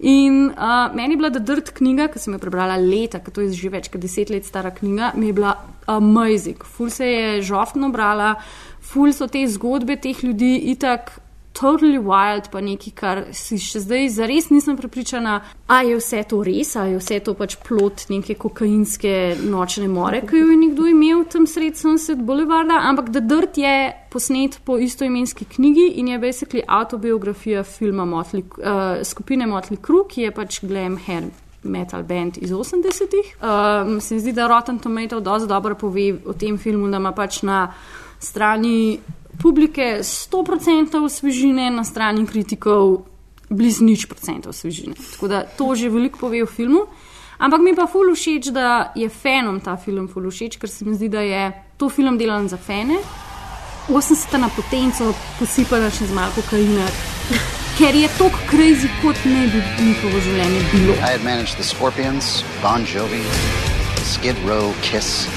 [0.03, 3.45] In uh, meni je bila The Dirt knjiga, ki sem jo prebrala leta, ker to
[3.45, 5.53] je že več kot deset let stara knjiga, mi je bila
[5.87, 6.63] amazing.
[6.63, 8.33] Ful se je žoftno brala,
[8.83, 11.13] ful so te zgodbe teh ljudi itak.
[11.53, 15.35] Totally wild, pa nekaj, kar si še zdaj zares nisem prepričana,
[15.69, 19.13] ali je vse to res, ali je vse to pač plot neke kokainske
[19.43, 22.81] nočne more, ki jo je nekdo imel tam sred Sunset Boulevarda.
[22.89, 23.75] Ampak The Dirt je
[24.09, 30.25] posnet po istoimenski knjigi in je basically autobiografija filma Motley, uh, skupine Motley Crue, ki
[30.25, 31.29] je pač glam hair
[31.63, 33.35] metal band iz 80-ih.
[33.41, 37.11] Um, se mi zdi, da Rotten Tomato dosti dobro pove o tem filmu, da ima
[37.13, 37.67] pač na
[38.23, 38.99] strani
[39.41, 43.03] publike 100% svežine, na strani kritikov
[43.49, 44.95] blizu nič procentov svežine.
[44.95, 46.87] Tako da to že veliko pove o filmu.
[47.39, 50.95] Ampak mi pa ful všeč, da je fanom ta film ful všeč, ker se mi
[50.95, 52.97] zdi, da je to film delan za fane.
[53.89, 56.87] 80 na potenco posipana še z malo kokaina,
[57.75, 60.95] ker je to crazy, kot ne bi njihovo življenje bilo.
[61.03, 63.25] I had managed the Scorpions, Bon Jovi,
[64.07, 65.27] Skid Row, Kiss,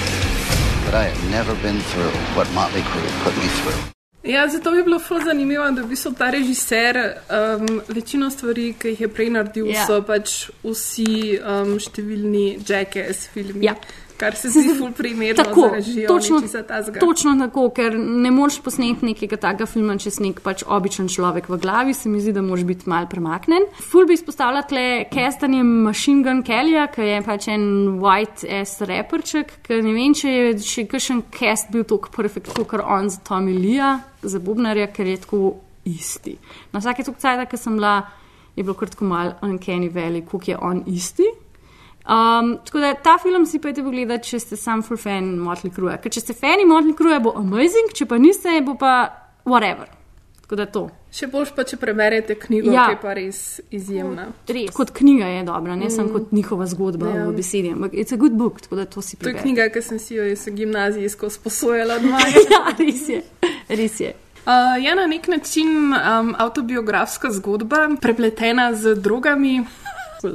[0.96, 3.80] I had never been through what Motley Crue put me through.
[4.24, 6.96] Ja, zato bi bilo zelo zanimivo, da bi so ta režiser
[7.30, 9.72] um, večino stvari, ki jih je prej naredil, Ja.
[9.72, 9.86] yeah.
[9.86, 13.66] so pač vsi um, številni jackass filmi.
[13.66, 13.74] Ja.
[14.16, 16.08] Kar se zdi ful primerno Tako, za režijo.
[16.08, 17.00] točno, nečesa takega.
[17.00, 21.48] točno tako, ker ne moreš posneti nekega takega filma, če si nek pač običen človek
[21.52, 23.68] v glavi, se mi zdi, da moraš biti mal premaknen.
[23.90, 27.66] Ful bi izpostavila tle kestanje Machine Gun Kellyja, ki je pač en
[28.00, 32.80] white ass raperček, ker ne vem, če je še kakšen cast bil tako perfekt, kot
[32.80, 36.38] on za Tommy Leeja, za Bubnarja, ker je tako isti.
[36.72, 37.98] Na vsake cajt, ki sem bila,
[38.56, 41.28] je bilo kratko mal uncanny valley, koliko je on isti.
[42.06, 45.96] Um, tako da ta film si pojete pogledati, če ste sam full fan Motley Crue.
[45.98, 48.92] Ker če ste fani Motley Crue, bo amazing, če pa niste, bo pa
[49.44, 49.88] whatever.
[50.42, 50.84] Tako da to.
[51.10, 52.84] Še boljš pa, če preberete knjigo, Ja.
[52.86, 53.38] ki je pa res
[53.70, 54.28] izjemna.
[54.46, 54.70] Res.
[54.70, 55.90] Kot knjiga je dobra, ne mm.
[55.90, 57.24] samo kot njihova zgodba Ja.
[57.26, 57.72] v besedi.
[57.74, 59.42] Ampak it's a good book, tako da to si To je preberete.
[59.42, 62.44] knjiga, ki sem si jo iz gimnazijsko sposojala od Maja.
[62.46, 63.22] ja, res je.
[63.68, 64.12] Res je.
[64.46, 69.64] Uh, je na nek način um, autobiografska zgodba, prepletena z drogami,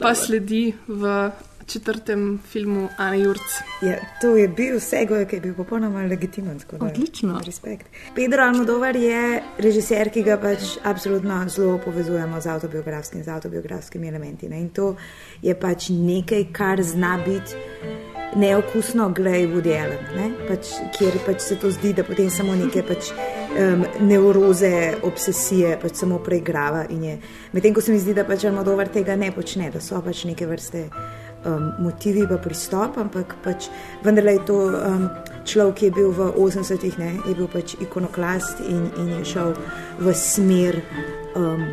[0.02, 1.32] pa sledi v
[1.72, 3.62] četrtem filmu Ana Jurc.
[3.82, 6.60] Ja, to je bil Segoj, ki je bil popolnoma legitimen.
[6.80, 7.40] Odlično.
[7.46, 7.88] Respekt.
[8.16, 14.50] Pedro Almodovar je režiser, ki ga pač absolutno zelo povezujemo z avtobiografskimi, z avtobiografskimi elementi.
[14.50, 14.60] Ne?
[14.60, 14.96] In to
[15.42, 17.56] je pač nekaj, kar zna biti
[18.36, 20.28] neokusno, glej Woody Allen, ne?
[20.48, 23.12] pač, kjer pač se to zdi, da potem samo neke pač,
[23.60, 26.86] um, neuroze, obsesije pač samo preigrava.
[27.52, 30.48] Medtem ko se mi zdi, da pač Almodovar tega ne počne, da so pač neke
[30.48, 30.88] vrste
[31.46, 33.70] um, motivi pa pristop, ampak pač
[34.04, 35.08] vendarle je to um,
[35.46, 39.56] človek, ki je bil v 80-ih, ne, je bil pač ikonoklast in, in je šel
[40.00, 40.82] v smer
[41.36, 41.66] um,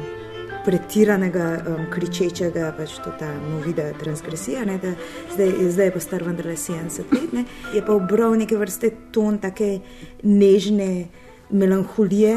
[0.66, 4.92] pretiranega, um, kričečega, pač to ta movida transgresija, ne, da
[5.34, 9.40] zdaj, zdaj je pa star vendarle 70 let, ne, je pa obral neke vrste ton
[9.40, 9.78] take
[10.24, 11.08] nežne
[11.50, 12.36] melanholije,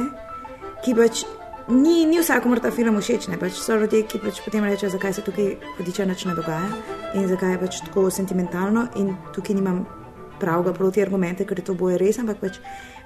[0.82, 1.26] ki pač
[1.72, 5.14] ni, ni vsakomur ta film všeč, ne pač so ljudje, ki pač potem rečejo, zakaj
[5.18, 6.70] se tukaj hudiča nič ne dogaja
[7.16, 9.84] in zakaj je pač tako sentimentalno in tukaj nimam
[10.42, 12.60] pravega proti argumente, ker je to boje res, ampak pač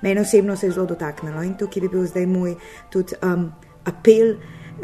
[0.03, 2.55] mene osebno se je zelo dotaknilo in tukaj bi bil zdaj moj
[2.93, 3.49] tudi um,
[3.85, 4.35] apel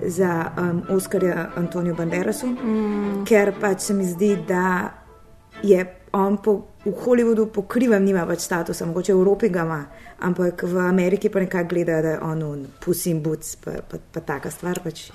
[0.07, 3.23] za um, Oskarja Antonijo Banderasu, mm.
[3.27, 4.91] ker pač se mi zdi, da
[5.63, 6.53] je on po,
[6.85, 9.79] v Hollywoodu pokrivam, nima več statusa, mogoče v Evropi ga ima,
[10.19, 13.97] ampak v Ameriki pa nekako gledajo, da je on un, pusi in buc, pa, pa,
[14.11, 14.79] pa taka stvar.
[14.79, 15.05] Pač.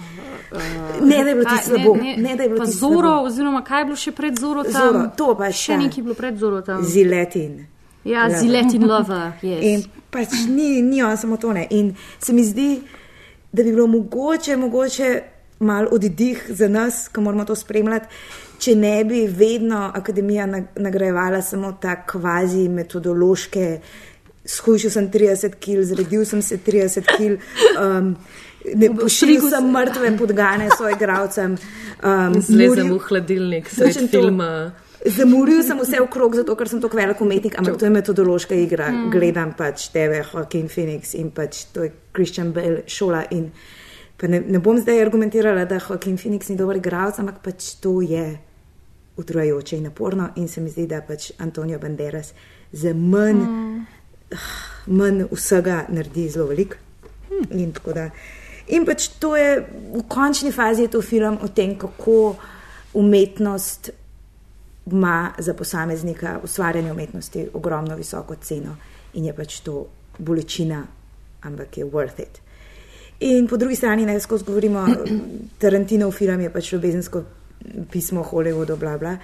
[1.03, 1.95] Ne, da je bilo ti slabo.
[1.97, 3.27] Ne, ne, Ne, da je bilo pa tisto Zoro, slabo.
[3.27, 4.73] oziroma kaj je bilo še pred Zoro tam?
[4.73, 5.77] Zoro, to pa še še.
[5.77, 6.83] nekaj je bilo pred Zoro tam.
[6.85, 7.67] Ziletin.
[8.05, 8.39] Ja, Ja.
[8.39, 9.63] Ziletin Lover, yes.
[9.65, 11.67] In pač ni, ni on samo to ne.
[11.71, 12.81] In se mi zdi,
[13.53, 15.09] da bi bilo mogoče, mogoče
[15.61, 18.07] mal oddih za nas, ki moramo to spremljati,
[18.59, 23.81] če ne bi vedno akademija nag- nagrajevala samo ta kvazi metodološke.
[24.47, 27.39] Skušal sem 30 kg, zredil sem se 30 kg,
[27.83, 28.17] um,
[28.75, 31.57] ne pošiljal sem mrtve podgane svojim igravcem.
[32.03, 33.91] Um, Zlezem v hladilnik to.
[34.11, 34.73] filma.
[35.07, 38.89] Zamoril sem vse okrog, zato ker sem tako velik umetnik, ampak to je metodološka igra.
[38.91, 39.11] Mm.
[39.11, 43.23] Gledam pač tebe, Joaquin Phoenix in pač to je Christian Bale šola.
[43.31, 43.51] In
[44.19, 48.01] pa ne, ne bom zdaj argumentirala, da Joaquin Phoenix ni dober igralec, ampak pač to
[48.03, 48.25] je
[49.17, 50.29] utrujajoče in naporno.
[50.37, 52.33] In se mi zdi, da pač Antonijo Banderas
[52.73, 53.87] za manj, mm.
[54.87, 56.77] manj vsega naredi zelo veliko.
[57.51, 58.11] In, tako da-
[58.69, 59.61] in pač to je
[59.95, 62.37] v končni fazi je to film o tem, kako
[62.95, 63.91] umetnost
[64.87, 68.77] ima za posameznika ustvarjanje umetnosti ogromno visoko ceno
[69.15, 69.87] in je pač to
[70.19, 70.87] bolečina,
[71.43, 72.41] ampak je worth it.
[73.21, 74.87] In po drugi strani, ne skozi govorimo,
[75.61, 77.23] Tarantinov film je pač ljubezensko
[77.91, 79.17] pismo Hollywoodu, bla bla.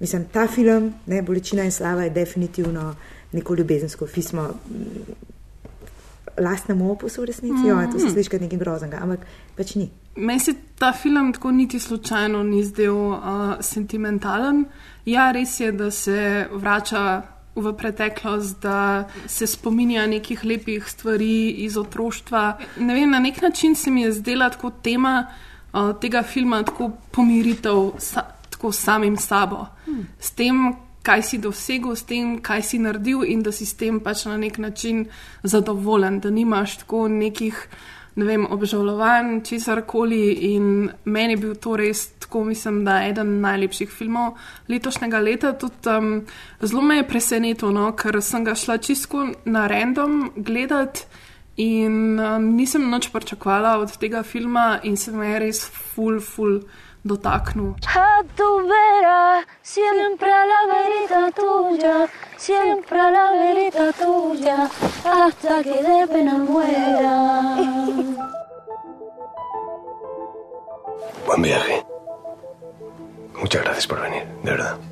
[0.00, 2.94] Mislim, ta film, ne, Bolečina in slava, je definitivno
[3.32, 5.12] neko ljubezensko pismo mm,
[6.38, 7.62] lastnemu opusu v resnici.
[7.62, 7.68] Mm.
[7.68, 9.26] Jo, to se sliši kot nekaj groznega, ampak
[9.56, 9.90] pač ni.
[10.16, 13.20] Meni se ta film tako niti slučajno ni zdel uh,
[13.60, 14.64] sentimentalen.
[15.04, 17.22] Ja, res je, da se vrača
[17.54, 22.58] v preteklost, da se spominja nekih lepih stvari iz otroštva.
[22.78, 25.26] Ne vem, na nek način se mi je zdela tako tema
[25.72, 29.66] uh, tega filma, tako pomiritev sa, tako samim sabo.
[29.86, 30.06] Hmm.
[30.20, 34.00] S tem, kaj si dosegel, s tem, kaj si naredil in da si s tem
[34.00, 35.06] pač na nek način
[35.42, 37.66] zadovoljen, da nimaš tako nekih
[38.14, 40.32] ne vem, obžalovanj, česar koli.
[40.52, 44.36] In meni je bil to res, tako mislim, da eden najlepših filmov
[44.68, 45.52] letošnjega leta.
[45.58, 46.12] Tudi um,
[46.60, 51.06] zelo me je presenetilo, no, ker sem ga šla čisto na random gledati.
[51.60, 56.62] In um, nisem noč pričakovala od tega filma, in se me je res ful, ful
[57.04, 57.74] dotaknil.
[57.84, 64.70] A tu verás siempre la verita tuya, siempre la verita tuya,
[65.04, 67.16] hasta que de pena muera.
[71.26, 71.84] Buen viaje.
[73.34, 74.89] Muchas gracias por venir, de verdad.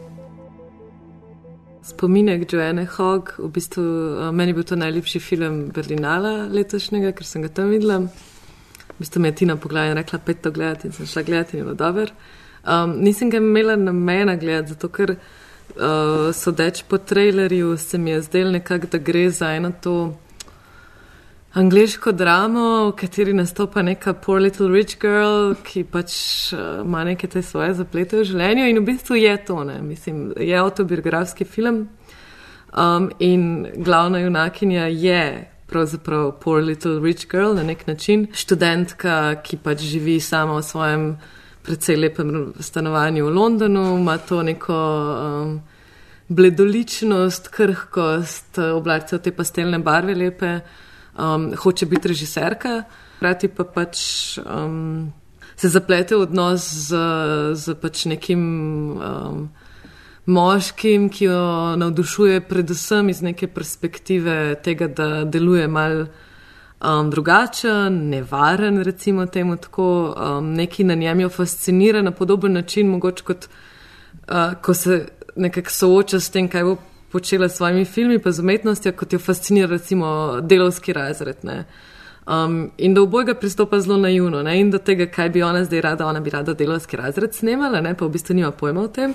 [1.89, 7.27] Spominek Joanne Hogg, v bistvu uh, meni je bil to najlepši film Berlinala letošnjega, ker
[7.27, 8.03] sem ga tam videla.
[8.05, 11.57] V bistvu me je Tina pogledala in rekla, pet to gledati in sem šla gledati
[11.57, 12.13] in je bilo dober.
[12.69, 18.23] Um, nisem ga imela namena gledati, zato ker uh, sodeč po trailerju se mi je
[18.23, 19.97] zdelo nekako, da gre za eno to
[21.53, 26.13] angliško dramo, v kateri nastopa neka poor little rich girl, ki pač
[26.53, 30.33] uh, ima neke te svoje zaplete v življenju in v bistvu je to, ne, mislim,
[30.37, 31.87] je autobiografski film
[32.73, 39.59] um, in glavna junakinja je pravzaprav poor little rich girl na nek način, študentka, ki
[39.65, 41.09] pač živi sama v svojem
[41.65, 44.79] precej lepem stanovanju v Londonu, ima to neko.
[45.25, 45.59] Um,
[46.29, 50.59] Bledoličnost, krhkost, oblačice v te pastelne barve, lepe,
[51.19, 52.83] um, hoče biti režiserka,
[53.17, 53.99] hkrati pa pač
[54.39, 55.13] um,
[55.57, 56.97] se zaplete v odnos z,
[57.55, 58.43] z pač nekim
[58.95, 59.49] um,
[60.27, 61.43] moškim, ki jo
[61.81, 70.15] navdušuje predvsem iz neke perspektive tega, da deluje mal um, drugačen, nevaren, recimo temu tako,
[70.15, 75.71] um, neki na njem jo fascinira na podoben način, mogoče kot uh, ko se nekako
[75.71, 76.77] sooča s tem, kaj bo
[77.13, 81.37] počela s svojimi filmi, pa z umetnostjo, kot jo fascinira recimo delovski razred.
[82.27, 84.61] Um, in da obojga pristopa zelo naivno ne?
[84.61, 87.95] in do tega, kaj bi ona zdaj rada, ona bi rada delovski razred snemala, ne?
[87.95, 89.15] pa v bistvu nima pojma o tem.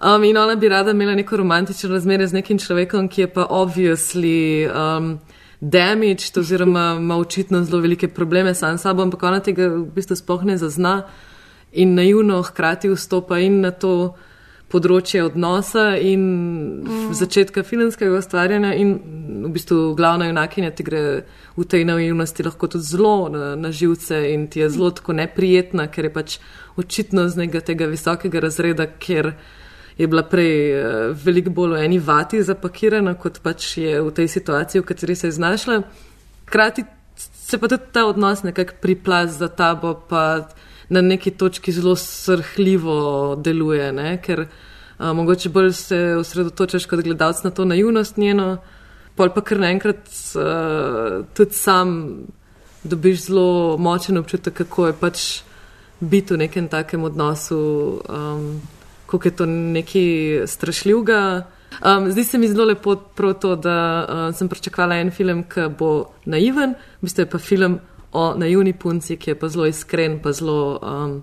[0.00, 3.46] Um, in ona bi rada imela neko romantično razmerje z nekim človekom, ki je pa
[3.50, 5.18] obviously um,
[5.60, 10.16] damaged oziroma ima očitno zelo velike probleme sam s sabo, ampak ona tega v bistvu
[10.16, 11.02] sploh ne zazna
[11.72, 14.14] in naivno hkrati vstopa in na to
[14.74, 16.22] področje odnosa in
[16.82, 17.14] mm.
[17.14, 18.94] začetka filmskega ustvarjanja, in
[19.44, 21.02] v bistvu glavna junakinja ti gre
[21.54, 25.86] v tej naivnosti lahko tudi zelo na, na živce in ti je zelo tako neprijetna,
[25.92, 26.38] ker je pač
[26.80, 29.34] očitno z nekega tega visokega razreda, ker
[29.94, 34.28] je bila prej uh, veliko bolj v eni vati zapakirana, kot pač je v tej
[34.32, 35.82] situaciji, v kateri se je znašla.
[36.48, 36.84] Hkrati
[37.16, 40.48] se pa tudi ta odnos nekako priplas za tabo, pa
[40.88, 44.16] na neki točki zelo srhljivo deluje, ne?
[44.22, 44.46] ker
[44.98, 48.56] a, mogoče bolj se osredotočaš kot gledalec na to naivnost njeno,
[49.16, 50.08] pol pa kar naenkrat
[51.34, 51.94] tudi sam
[52.84, 55.42] dobiš zelo močen občutek, kako je pač
[56.00, 58.60] biti v nekem takem odnosu, um,
[59.06, 61.46] kako je to nekaj strašljivega.
[61.82, 65.68] Um, zdi se mi zelo lepo prav to, da uh, sem pričakovala en film, ki
[65.78, 67.78] bo naiven, v bistvu je pa film
[68.14, 71.22] o naivni punci, ki je pa zelo iskren, pa zelo, um,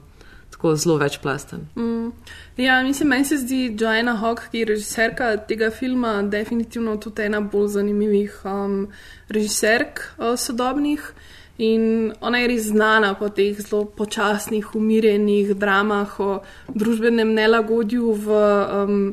[0.51, 1.67] tako zelo večplasten.
[1.75, 2.12] Mm.
[2.58, 7.39] Ja, mislim, meni se zdi Joanna Hawk, ki je režiserka tega filma, definitivno tudi ena
[7.41, 8.88] bolj zanimivih um,
[9.30, 11.13] režiserk uh, sodobnih.
[11.58, 16.32] In ona je res znana po teh zelo počasnih, umirjenih dramah o
[16.73, 18.39] družbenem nelagodju v
[18.82, 19.04] um,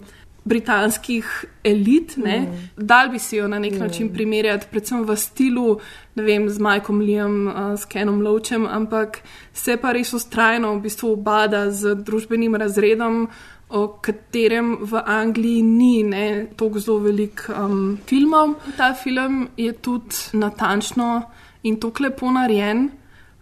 [0.48, 2.16] britanskih elit.
[2.16, 2.46] Mm.
[2.76, 3.78] Dal bi si jo na nek mm.
[3.78, 5.78] način primerjati, predvsem v stilu,
[6.14, 9.20] ne vem, z Michaelom Liam, uh, s Kenom Ločem, ampak
[9.52, 13.28] se pa res ustrajno v bistvu obada z družbenim razredom.
[13.68, 16.04] O katerem v Angliji ni
[16.56, 18.54] tako zelo veliko um, filmov.
[18.76, 21.28] Ta film je tudi natančno
[21.62, 22.88] in tako lepo narejen.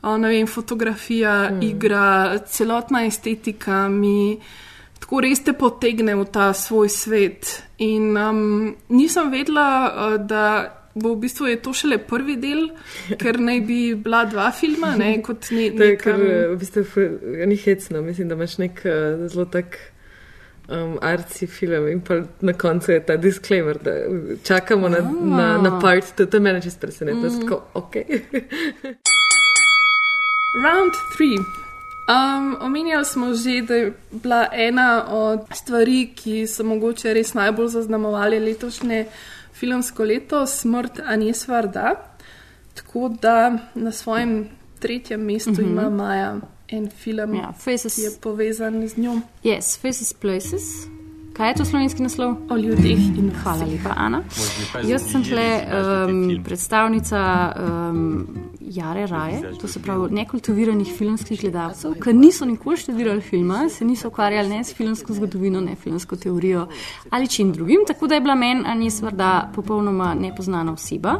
[0.02, 1.62] O, vem, fotografija, mm.
[1.62, 4.38] igra, celotna estetika mi
[5.06, 7.62] tako res te potegne v ta svoj svet.
[7.78, 10.42] In um, nisem vedela, uh, da
[10.96, 12.72] bo v bistvu to šele prvi del,
[13.20, 15.70] ker naj bi bila dva filma, ne kot ne.
[15.78, 16.82] To je kar v bistvu
[17.46, 19.78] ni hecno, mislim, da imaš nek uh, zelo tak.
[20.66, 23.92] Um, arci film in pa na koncu je ta disclaimer, da
[24.42, 27.28] čakamo na, na, na part, to, to me čisto preseneča.
[27.28, 27.40] Mm.
[27.44, 27.94] Tako, ok.
[30.66, 31.65] Round 3.
[32.06, 37.68] Um, omenjali smo že, da je bila ena od stvari, ki so mogoče res najbolj
[37.68, 39.06] zaznamovali letošnje
[39.54, 41.94] filmsko leto, smrt Anies Varda.
[42.74, 45.70] Tako da na svojem tretjem mestu mm -hmm.
[45.70, 46.36] ima Maja
[46.68, 49.20] en film, ja, faces, ki je povezan z njo.
[49.44, 50.62] Yes, Faces Places.
[51.36, 52.36] Kaj je to slovenski naslov?
[52.50, 54.22] O ljudeh in hvala lepa, Ana.
[54.84, 55.66] Jaz sem tle
[56.08, 58.28] um, predstavnica um,
[58.68, 64.08] Jare Raje, to se pravi nekultiviranih filmskih gledalcev, ki niso nikoli študirali filma, se niso
[64.08, 66.66] ukvarjali ne s filmsko zgodovino, ne filmsko teorijo
[67.10, 67.84] ali čim drugim.
[67.86, 71.14] Tako da je bila meni Anis Vrda popolnoma nepoznana oseba.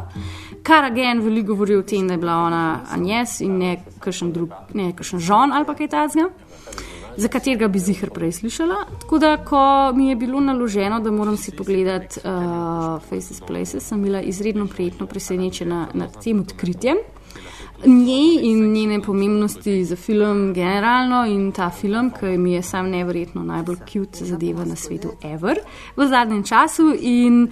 [0.63, 4.51] Kar agen veliko govori o tem, da je bila ona Anjes in ne kakšen drug,
[4.73, 6.29] ne kakšen žon ali pa kaj takega
[7.17, 8.75] za katerega bi zihar prej slišala.
[9.01, 14.03] Tako da, ko mi je bilo naloženo, da moram si pogledati uh, Faces Places, sem
[14.03, 16.97] bila izredno prijetno presenečena nad tem odkritjem.
[17.85, 23.43] Njej in njene pomembnosti za film generalno in ta film, ki mi je sam neverjetno
[23.43, 25.59] najbolj cute zadeva na svetu ever
[25.95, 26.95] v zadnjem času.
[26.99, 27.47] In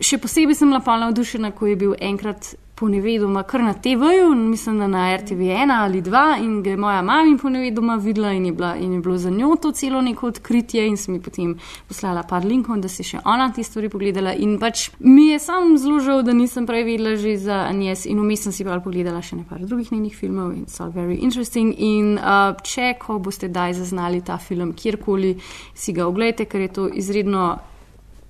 [0.00, 4.78] še posebej sem bila polna vdušena, ko je bil enkrat ponevedoma kar na TV-ju, mislim,
[4.78, 8.52] da na RTV 1 ali 2 in ga je moja mama ponevedoma videla in je,
[8.52, 11.58] bila, in je bilo za njo to celo neko odkritje in sem ji potem
[11.88, 15.76] poslala par linkov, da si še ona te stvari pogledala in pač mi je sam
[15.78, 19.22] zelo žal, da nisem prej vedela že za Anjes in vmes sem si pa pogledala
[19.22, 23.76] še nekaj drugih njenih filmov in so very interesting in uh, če, ko boste daj
[23.76, 25.36] zaznali ta film kjerkoli,
[25.74, 27.58] si ga oglejte, ker je to izredno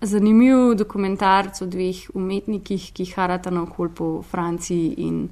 [0.03, 5.29] zanimiv dokumentarc o dveh umetnikih, ki harata naokol po Franciji in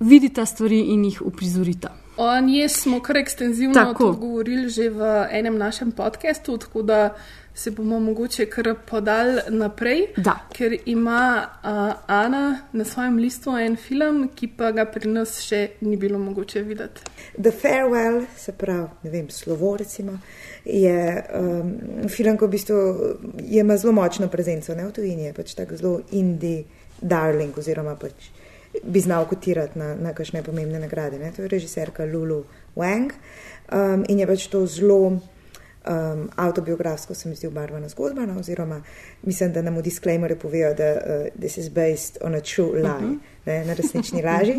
[0.00, 2.05] vidita stvari in jih uprizorita.
[2.16, 7.14] O njej smo kar ekstenzivno govorili že v enem našem podkastu, tako da
[7.54, 10.06] se bomo mogoče kar podali naprej.
[10.16, 10.48] Da.
[10.52, 11.70] Ker ima uh,
[12.06, 16.62] Ana na svojem listu en film, ki pa ga pri nas še ni bilo mogoče
[16.62, 17.00] videti.
[17.38, 20.18] The Farewell, se pravi, ne vem, slovo recimo
[20.64, 21.74] je um,
[22.08, 22.76] film, ki v bistvu
[23.48, 26.64] ima zelo močno prezenco ne, v tujini, je pač tako zelo indie
[27.00, 28.30] darling, oziroma pač
[28.84, 31.18] bi znal kotirati na, na kakšne pomembne nagrade.
[31.18, 31.32] Ne.
[31.36, 32.44] To je režiserka Lulu
[32.76, 33.12] Wang
[33.72, 35.20] um, in je pač to zelo um,
[36.36, 38.82] autobiografsko, se mi zdi, obarvana zgodba, no, oziroma
[39.22, 42.90] mislim, da nam v disclaimerju povejo, da uh, this is based on a true lie,
[42.90, 43.18] uh -huh.
[43.46, 44.54] ne, na resnični laži.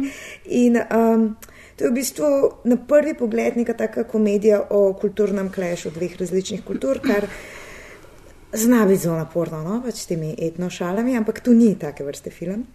[0.46, 1.36] In, um,
[1.78, 2.28] To je v bistvu
[2.66, 7.28] na prvi pogled neka taka komedija o kulturnem klešu dveh različnih kultur, kar
[8.54, 9.82] zna biti zelo naporno, no?
[9.86, 12.66] pač s temi etnošalami, ampak tu ni take vrste film.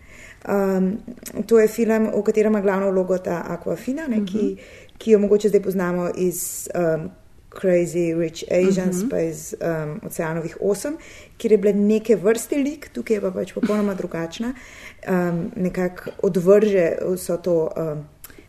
[0.49, 0.99] Um,
[1.47, 4.57] to je film, v katerem ima glavno vlogo ta Aquafina, ne, ki, mhm.
[4.99, 7.11] ki jo mogoče zdaj poznamo iz um,
[7.61, 9.07] Crazy Rich Asians, uh mhm.
[9.07, 9.11] -huh.
[9.11, 10.93] pa iz um, Oceanovih 8,
[11.39, 14.55] kjer je bila neke vrste lik, tukaj je pa pač popolnoma drugačna,
[15.09, 17.71] um, nekako odvrže vso to.
[17.77, 18.05] Um,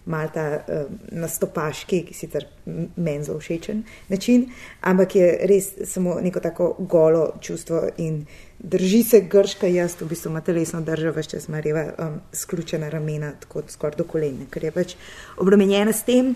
[0.06, 4.50] malta uh, nastopaški, ki sicer meni zelo všečen način,
[4.82, 8.26] ampak je res samo neko tako golo čustvo in
[8.64, 12.90] drži se grška jaz, v bistvu ima telesno držo, več čas ima reva um, sklučena
[12.90, 14.96] ramena, tako skoraj do kolena, ker je pač
[15.38, 16.34] obremenjena s tem.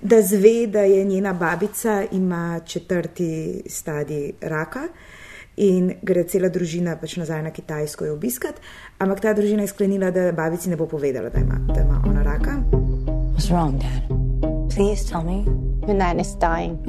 [0.00, 4.86] Da zve, da je njena babica ima četrti stadij raka
[5.60, 8.64] in gre cela družina pač nazaj na Kitajsko jo obiskati,
[8.98, 12.24] ampak ta družina je sklenila, da babici ne bo povedala, da ima, da ima ona
[12.24, 12.56] raka.
[13.36, 14.08] What's wrong, Dad?
[14.74, 15.44] Please tell me.
[15.86, 16.80] Your nan is dying.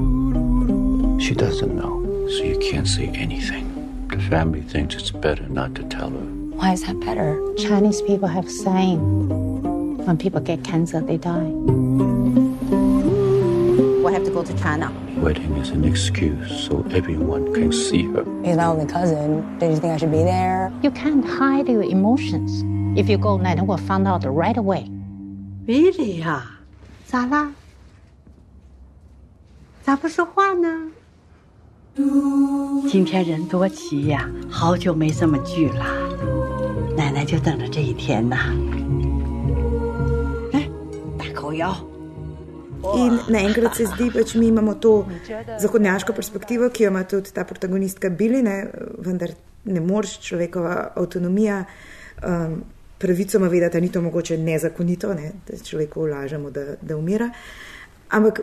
[1.20, 3.81] She doesn't know, so you can't say anything.
[4.11, 6.27] The family thinks it's better not to tell her.
[6.57, 7.39] Why is that better?
[7.57, 8.99] Chinese people have saying
[10.07, 11.51] when people get cancer, they die.
[14.05, 14.91] We have to go to China.
[15.19, 18.25] Wedding is an excuse so everyone can see her.
[18.45, 19.59] He's my only cousin.
[19.59, 20.73] Do you think I should be there?
[20.83, 22.65] You can't hide your emotions.
[22.99, 24.89] If you go, Nana will find out right away.
[25.67, 26.61] 比利呀，
[27.07, 27.53] 咋啦？
[29.83, 30.93] 咋不说话呢？
[32.91, 35.85] 今天人多齐呀，好久没这么聚了，
[36.97, 38.37] 奶奶就等着这一天呢。
[40.53, 40.69] 来，
[41.19, 41.77] 大口咬。
[42.95, 45.07] In naenkrat se zdi, pač mi imamo to
[45.59, 49.33] zahodnjaško perspektivo, ki jo ima tudi ta protagonistka Bili, ne, vendar
[49.65, 51.65] ne moreš človekova avtonomija.
[52.23, 52.63] Um,
[52.99, 57.31] pravico ima vedeti, da ni to mogoče nezakonito, ne, da človeku ulažemo, da, da umira.
[58.12, 58.42] Ampak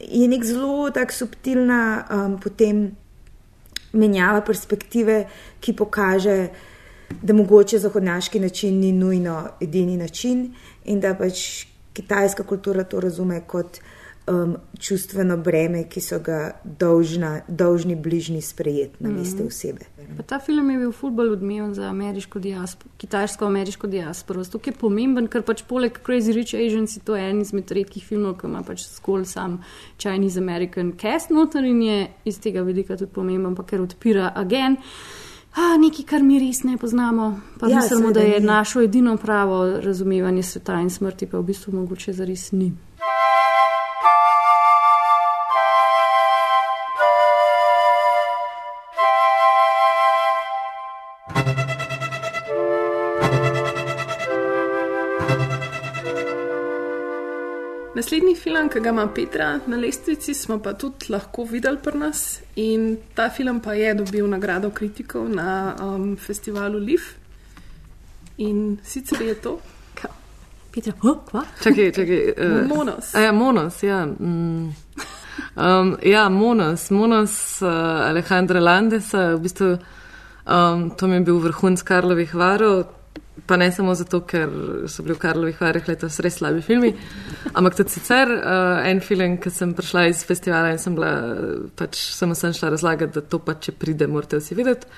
[0.00, 2.86] je nek zelo tak subtilna um, potem
[3.94, 5.24] menjava perspektive,
[5.60, 6.38] ki pokaže,
[7.22, 10.48] da mogoče zahodnjaški način ni nujno edini način
[10.84, 13.78] in da pač kitajska kultura to razume kot
[14.26, 19.46] um, čustveno breme, ki so ga dolžna, dolžni bližnji sprejeti na meste Mhm.
[19.46, 19.84] osebe.
[20.16, 24.44] Pa ta film je bil fulbol odmeven za ameriško diasporo, kitajsko-ameriško diasporo.
[24.44, 28.38] To je pomemben, ker pač poleg Crazy Rich Asians je to en izmed redkih filmov,
[28.38, 29.60] ki ima pač zgolj sam
[29.98, 34.76] Chinese American cast noter in je iz tega vidika tudi pomemben, pa ker odpira agen.
[35.56, 38.46] A, nekaj, kar mi res ne poznamo, pa ja, mislimo, da je ni.
[38.46, 42.72] našo edino pravo razumevanje sveta in smrti, pa v bistvu mogoče zares ni.
[57.94, 62.40] Naslednji film, ki ga ima Petra na lestvici, smo pa tudi lahko videli pri nas.
[62.56, 67.00] In ta film pa je dobil nagrado kritikov na um, festivalu Liv.
[68.38, 69.60] In sicer je to.
[70.74, 71.44] Petra, oh, kva?
[71.62, 72.22] Čakaj, čakaj.
[72.34, 73.14] Uh, Monos.
[73.14, 74.06] A ja, Monos, ja.
[74.06, 74.74] Mm.
[75.56, 77.68] Um, ja, Monos, Monos uh,
[78.08, 79.70] Alejandra Landesa, v bistvu
[80.50, 82.88] um, to mi je bil vrhunc Karlovih varov,
[83.46, 84.48] pa ne samo zato, ker
[84.88, 86.92] so bili v Karlovih varih letos res slabi filmi,
[87.52, 91.10] ampak tudi sicer uh, en film, ki sem prišla iz festivala in sem bila,
[91.76, 94.88] pač samo sem šla razlagati, da to pa če pride, morate vsi videti.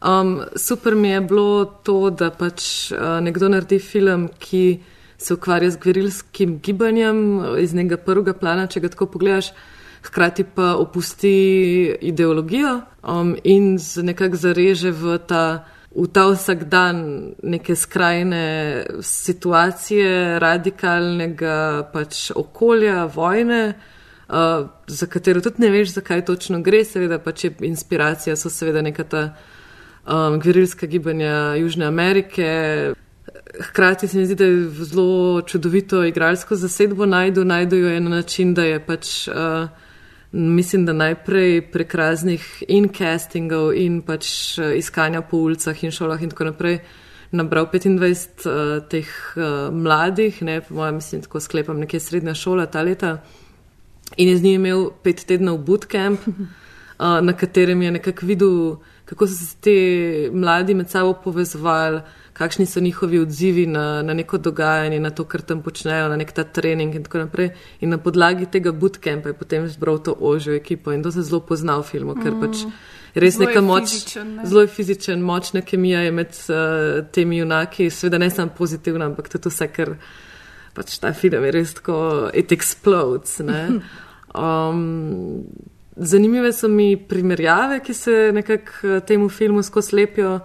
[0.00, 4.80] Um, super mi je bilo to, da pač uh, nekdo naredi film, ki
[5.20, 7.18] se ukvarja z gverilskim gibanjem
[7.60, 9.50] iz njega prvega plana, če ga tako pogledaš,
[10.06, 11.34] hkrati pa opusti
[12.00, 21.90] ideologijo um, in nekako zareže v ta, v ta vsak dan neke skrajne situacije, radikalnega
[21.92, 23.74] pač okolja, vojne.
[24.30, 28.82] Uh, za katero tudi ne veš, zakaj točno gre, seveda pač je inspiracija, so seveda
[28.86, 29.22] neka ta
[30.06, 32.94] um, gverilska gibanja Južne Amerike.
[33.60, 38.54] Hkrati se mi zdi, da je zelo čudovito igralsko zasedbo najdu, najdu jo na način,
[38.54, 39.66] da je pač, uh,
[40.32, 46.22] mislim, da najprej prek raznih in castingov in pač uh, iskanja po ulicah in šolah
[46.22, 46.80] in tako naprej
[47.30, 52.66] nabral 25 uh, teh uh, mladih, ne, po mojem, mislim, tako sklepam, nekje srednja šola
[52.66, 53.18] ta leta.
[54.16, 58.56] In je z njim imel pet tednov bootcamp, uh, na katerem je nekako videl,
[59.04, 59.76] kako so se ti
[60.32, 62.00] mladi med sabo povezovali,
[62.40, 66.32] kakšni so njihovi odzivi na, na neko dogajanje, na to, kar tam počnejo, na nek
[66.32, 67.50] ta trening in tako naprej.
[67.84, 71.42] In na podlagi tega bootcampa je potem zbral to ožjo ekipo in to se zelo
[71.44, 72.64] pozna v filmu, ker pač.
[73.12, 74.46] Res Zelo neka moč, fizičen, ne?
[74.46, 79.28] zelo je fizičen, močna kemija je med uh, temi junaki, seveda ne samo pozitivna, ampak
[79.32, 79.96] tudi vse, ker
[80.78, 81.98] pač ta film je res tako,
[82.32, 83.42] it explodes.
[83.44, 83.66] Ne?
[84.30, 85.42] Um,
[85.96, 90.36] zanimive so mi primerjave, ki se nekako eh, temu filmu skozi lepijo.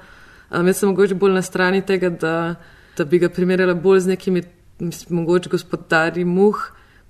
[0.52, 2.56] Um, jaz sem mogoče bolj na strani tega, da,
[2.98, 4.43] da bi ga primerjala bolj z nekimi,
[4.80, 6.60] mislim, mogoče gospodari muh,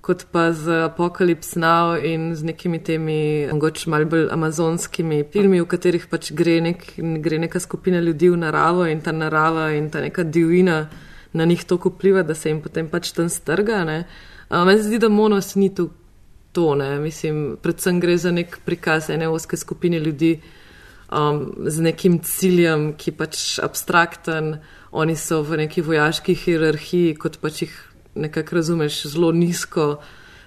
[0.00, 5.66] kot pa z Apocalypse Now in z nekimi temi, mogoče malo bolj amazonskimi filmi, v
[5.66, 6.86] katerih pač gre, nek,
[7.22, 10.86] gre neka skupina ljudi v naravo in ta narava in ta neka divina
[11.32, 13.84] na njih toliko vpliva, da se jim potem pač tam strga.
[13.84, 14.04] ne.
[14.50, 15.90] Uh, Meni se zdi, da monos ni tu
[16.52, 16.98] to, ne.
[17.00, 20.38] Mislim, predvsem gre za nek prikaz ene oske skupine ljudi
[21.10, 24.58] um, z nekim ciljem, ki pač abstrakten,
[24.92, 27.74] oni so v neki vojaški hierarhiji, kot pač jih
[28.16, 30.00] nekako razumeš zelo nizko,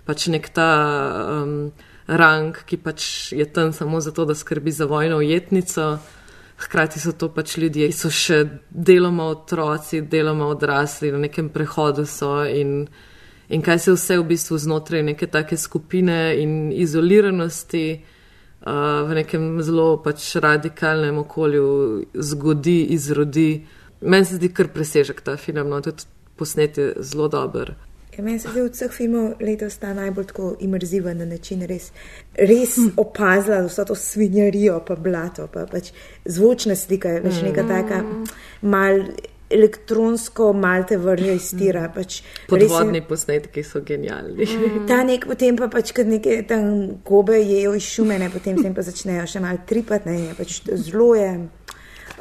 [0.06, 0.70] pač nek ta
[1.44, 1.72] um,
[2.10, 6.00] rang, ki pač je tam samo zato, da skrbi za vojno ujetnico.
[6.60, 12.04] Hkrati so to pač ljudje, ki so še deloma otroci, deloma odrasli, na nekem prehodu
[12.10, 12.90] so in,
[13.48, 17.86] in kaj se vse v bistvu znotraj neke take skupine in izoliranosti
[18.66, 23.66] v nekem zelo pač radikalnem okolju zgodi, izrodi.
[24.02, 27.76] Meni se zdi kar presežek ta film, no tudi posnet je zelo dober.
[28.18, 31.92] Ja, meni se zdi od vseh filmov letos ta najbolj tako imerziven na način, res,
[32.36, 35.94] res opazila vso to svinjarijo, pa blato, pa pač
[36.26, 38.04] zvočna slika več neka taka
[38.62, 39.06] mal
[39.50, 41.88] elektronsko, mal te vrnijo iz tira.
[41.96, 44.46] Pač res je- Podvodni posnetki so genialni.
[44.88, 48.68] Ta nek potem pa pač, kad neke tam gobe jejo iz šume, ne, potem se
[48.68, 51.32] jim pa začnejo še malo tripati, ne, je pač zelo je,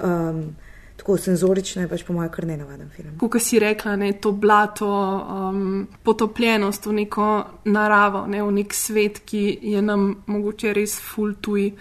[0.03, 0.57] um,
[0.97, 3.19] tako senzorično je pač po mojem kar nenavaden film.
[3.19, 7.29] Kot si rekla, ne, to blato, um, potopljenost v neko
[7.65, 11.73] naravo, ne, v nek svet, ki je nam mogoče res full tuj.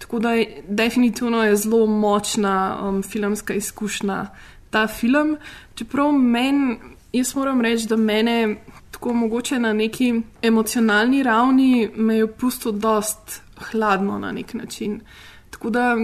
[0.00, 2.54] Tako da je, definitivno je zelo močna
[2.88, 4.26] um, filmska izkušnja
[4.70, 5.36] ta film.
[5.74, 6.76] Čeprav meni,
[7.12, 8.56] jaz moram reči, da mene
[8.90, 15.00] tako mogoče na neki emocionalni ravni me je pustil dost hladno na nek način.
[15.50, 15.96] Tako da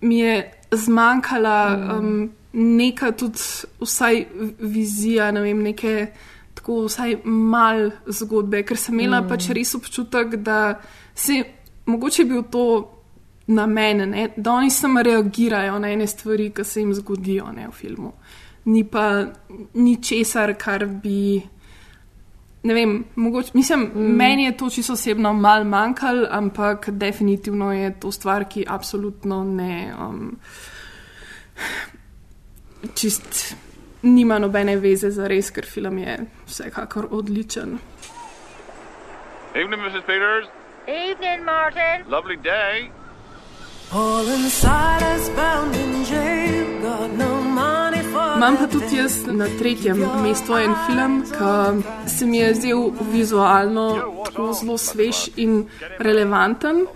[0.00, 3.38] mi je zmanjkala um, neka tudi
[3.80, 4.24] vsaj
[4.58, 6.06] vizija, ne vem, neke
[6.54, 9.24] tako vsaj mal zgodbe, ker sem imela Mm.
[9.24, 9.28] mm.
[9.28, 10.80] pač res občutek, da
[11.14, 11.44] se
[11.86, 12.64] mogoče bil to
[13.50, 17.68] na mene, ne, da oni samo reagirajo na ene stvari, ki se jim zgodijo ne,
[17.68, 18.12] v filmu.
[18.64, 19.24] Ni pa
[19.74, 21.40] ničesar, kar bi.
[22.62, 24.16] Ne vem, mogoče, mislim, mm.
[24.16, 29.94] meni je to čisto osebno mal manjkalo, ampak definitivno je to stvar, ki absolutno ne.
[29.98, 30.36] Um,
[32.94, 33.56] čist
[34.02, 37.78] nima nobene veze za res, ker film je vsekakor odličen.
[39.54, 40.06] Evening, Mrs.
[40.06, 40.46] Peters.
[40.86, 42.06] Evening, Martin.
[42.08, 42.99] Lovely day.
[48.36, 53.86] Imam pa tudi jaz na tretjem mestu en film, ki se mi je zdel vizualno
[54.24, 55.66] tako zelo svež in
[55.98, 56.86] relevanten.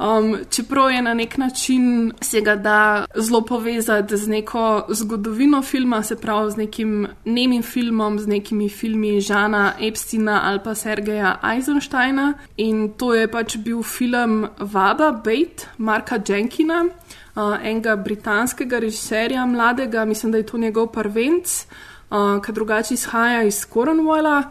[0.00, 6.02] Um, čeprav je na nek način se ga da zelo povezati z neko zgodovino filma,
[6.02, 12.34] se pravi z nekim nemim filmom, z nekimi filmi Žana Epstina ali pa Sergeja Eisensteina.
[12.56, 20.04] In to je pač bil film Vaba Bait Marka Jenkina, uh, enega britanskega režiserja, mladega,
[20.04, 21.66] mislim, da je to njegov prvenc,
[22.10, 24.42] uh, ki drugače izhaja iz Cornwalla,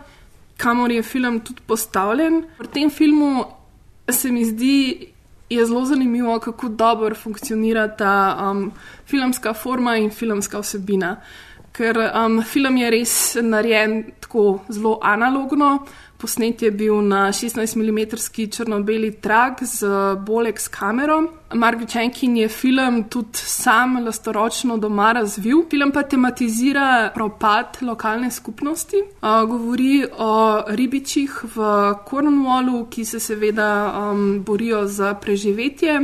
[0.57, 2.43] kamor je film tudi postavljen.
[2.57, 3.45] Pri tem filmu
[4.09, 5.09] se mi zdi
[5.49, 8.71] je zelo zanimivo, kako dobro funkcionira ta um,
[9.05, 11.15] filmska forma in filmska vsebina.
[11.79, 15.77] Ker um, film je res narejen tako zelo analogno.
[16.19, 17.99] Posnet je bil na 16 mm
[18.51, 19.87] črno-beli trak z
[20.27, 21.21] Bolex kamero.
[21.53, 25.63] Mark Jenkins je film tudi sam lastoročno doma razvil.
[25.69, 28.99] Film pa tematizira propad lokalne skupnosti.
[28.99, 31.71] Uh, govori o ribičih v
[32.09, 33.71] Cornwallu, ki se seveda
[34.11, 36.01] um, borijo za preživetje.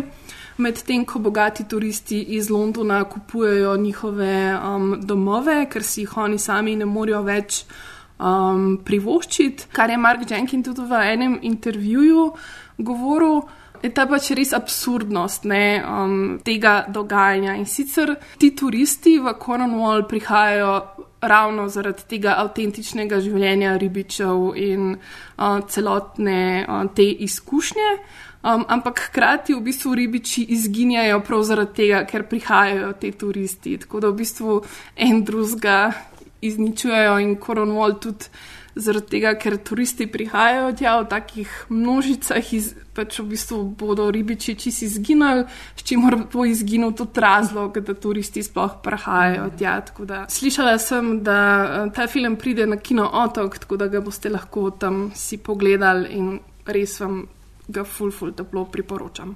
[0.57, 6.75] Medtem ko bogati turisti iz Londona kupujejo njihove um, domove, ker si jih oni sami
[6.75, 7.65] ne morejo več
[8.19, 12.31] um, privoščiti, kar je Mark Jenkins tudi v enem intervjuju
[12.77, 13.41] govoril.
[13.83, 17.57] Je ta pač res absurdnost ne, um, tega dogajanja.
[17.59, 20.71] In sicer ti turisti v Cornwall prihajajo
[21.25, 27.91] ravno zaradi tega avtentičnega življenja ribičev in uh, celotne uh, te izkušnje.
[28.45, 33.77] Um, ampak hkrati v bistvu ribiči izginjajo prav zaradi tega, ker prihajajo ti turisti.
[33.81, 34.59] Tako da v bistvu
[34.95, 35.79] en drugega
[36.45, 38.29] izničujejo in Cornwall tudi
[38.75, 44.53] zaradi tega, ker turisti prihajajo tja v takih množicah, iz, pač v bistvu bodo ribiči
[44.59, 49.79] čisi izginili, s čimer bo izginil tudi razlog, da turisti sploh prihajajo tja.
[50.05, 54.29] Da, slišala sem, da uh, ta film pride na kino otok, tako da ga boste
[54.29, 56.35] lahko tam si pogledali in
[56.65, 57.23] res vam
[57.67, 59.35] ga ful, ful, toplo priporočam.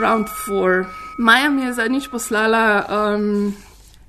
[0.00, 0.84] Round 4.
[1.18, 3.54] Maja mi je zadnjič poslala um,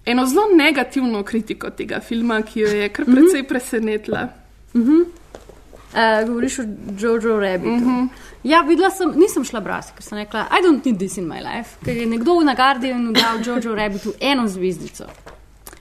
[0.06, 3.48] eno zelo negativno kritiko tega filma, ki jo je kar precej mm -hmm.
[3.48, 4.28] presenetila.
[4.74, 5.02] Mm -hmm.
[5.02, 6.64] uh, govoriš o
[7.00, 7.72] Jojo Rabbitu.
[7.72, 8.08] Mm -hmm.
[8.44, 11.40] Ja, videla sem, nisem šla brati, ker sem rekla, I don't need this in my
[11.40, 15.04] life, ker je nekdo na Guardianu dal Jojo Rabbitu eno zvezdico.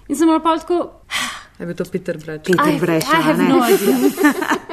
[0.09, 0.91] In sem bila tako.
[1.59, 2.47] Je bil to Peter Breč?
[2.47, 3.05] Peter Breč.
[3.05, 4.11] I have no idea.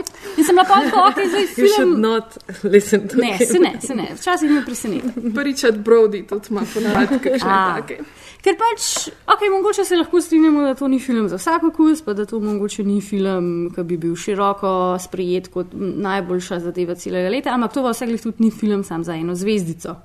[0.39, 3.47] In sem pa tako, ok, zdaj You should not listen to Ne, him.
[3.47, 5.11] se ne, se ne, včasih me preseneti.
[5.49, 7.99] Richard Brody tudi ima ponavadi kakšne take.
[8.39, 8.83] Ker pač,
[9.27, 12.39] ok, mogoče se lahko strinjamo, da to ni film za vsak okus, pa da to
[12.39, 17.83] mogoče ni film, ki bi bil široko sprejet kot najboljša zadeva celega leta, ampak to
[17.83, 19.97] v vseh tudi ni film sam za eno zvezdico.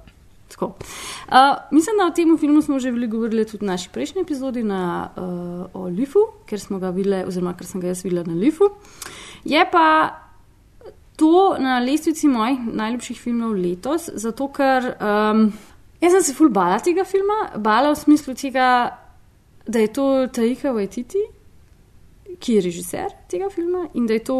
[0.50, 0.66] Tako.
[0.66, 1.34] Uh,
[1.70, 5.08] mislim, da o tem filmu smo že veliko govorili tudi v naši prejšnji epizodi na,
[5.16, 8.68] uh, o Lifu, ker smo ga videli, oziroma ker sem ga jaz videla na Lifu.
[9.44, 10.10] Je pa
[11.16, 15.46] to na lestvici mojih najljubših filmov letos, zato ker um,
[16.00, 18.68] jaz sem se ful bala tega filma, bala v smislu tega,
[19.66, 21.22] da je to Taika Waititi,
[22.40, 24.38] ki je režiser tega filma in da je to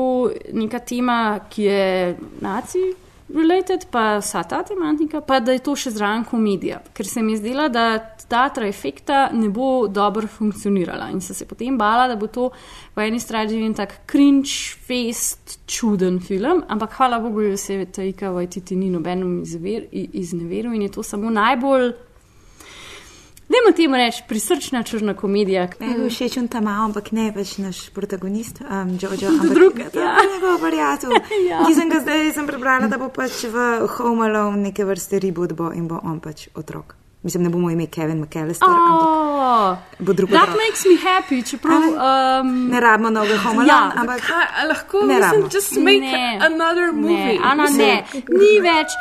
[0.52, 1.18] neka tema,
[1.50, 2.92] ki je nacij.
[3.28, 7.32] Related, pa vsa ta tematika, pa da je to še zraven komedija, ker se mi
[7.32, 7.84] je zdela, da
[8.28, 11.08] ta trajekta ne bo dobro funkcionirala.
[11.10, 12.50] In sem se potem bala, da bo to
[12.94, 14.52] po eni strani en tak cringe,
[14.86, 20.10] fest, čuden film, ampak hvala Bogu, da se je Taika Waititi ni nobenem izver- i-
[20.20, 21.94] izneveril in je to samo najbolj,
[23.45, 25.68] Dajmo temu reči, prisrčna črna komedija.
[25.80, 30.16] Meni je všeč on tam, ampak ne več naš protagonist, um, Jojo, ampak Drug, ja.
[30.26, 31.12] njegov prijatelj.
[31.45, 31.61] Ja.
[31.61, 33.57] Ki sem ga zdaj sem prebrala, da bo pač v
[33.90, 36.95] Home Alone neke vrste reboot bo in bo on pač otrok.
[37.22, 40.57] Mislim, ne bomo imeli Kevin McAllister, Oh, ampak bo drug that otrok.
[40.59, 41.80] makes me happy, čeprav.
[41.80, 45.49] Um, Ne rabimo novega Home Alone, Ja, ampak Kaj, lahko Ne mislim, rabimo.
[45.51, 46.38] just make Ne.
[46.42, 47.16] another movie.
[47.32, 48.92] Ne, Ana, Mislim, ne, ni več.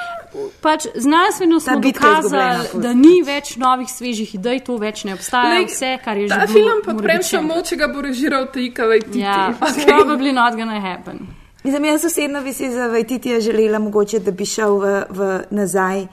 [0.62, 5.54] Pač znanstveno smo dokazali, da ni več novih, svežih idej, to več ne obstaja.
[5.54, 8.50] Lej, Vse, kar je že Ta bilo, film pa prem samo, če ga bo režiral
[8.54, 9.22] Taika Waititi.
[9.22, 9.86] Ja, Okay.
[9.86, 11.28] probably not gonna happen.
[11.64, 16.08] Mislim, jaz osebno bi si za Vajtitija želela, mogoče, da bi šel v, v nazaj.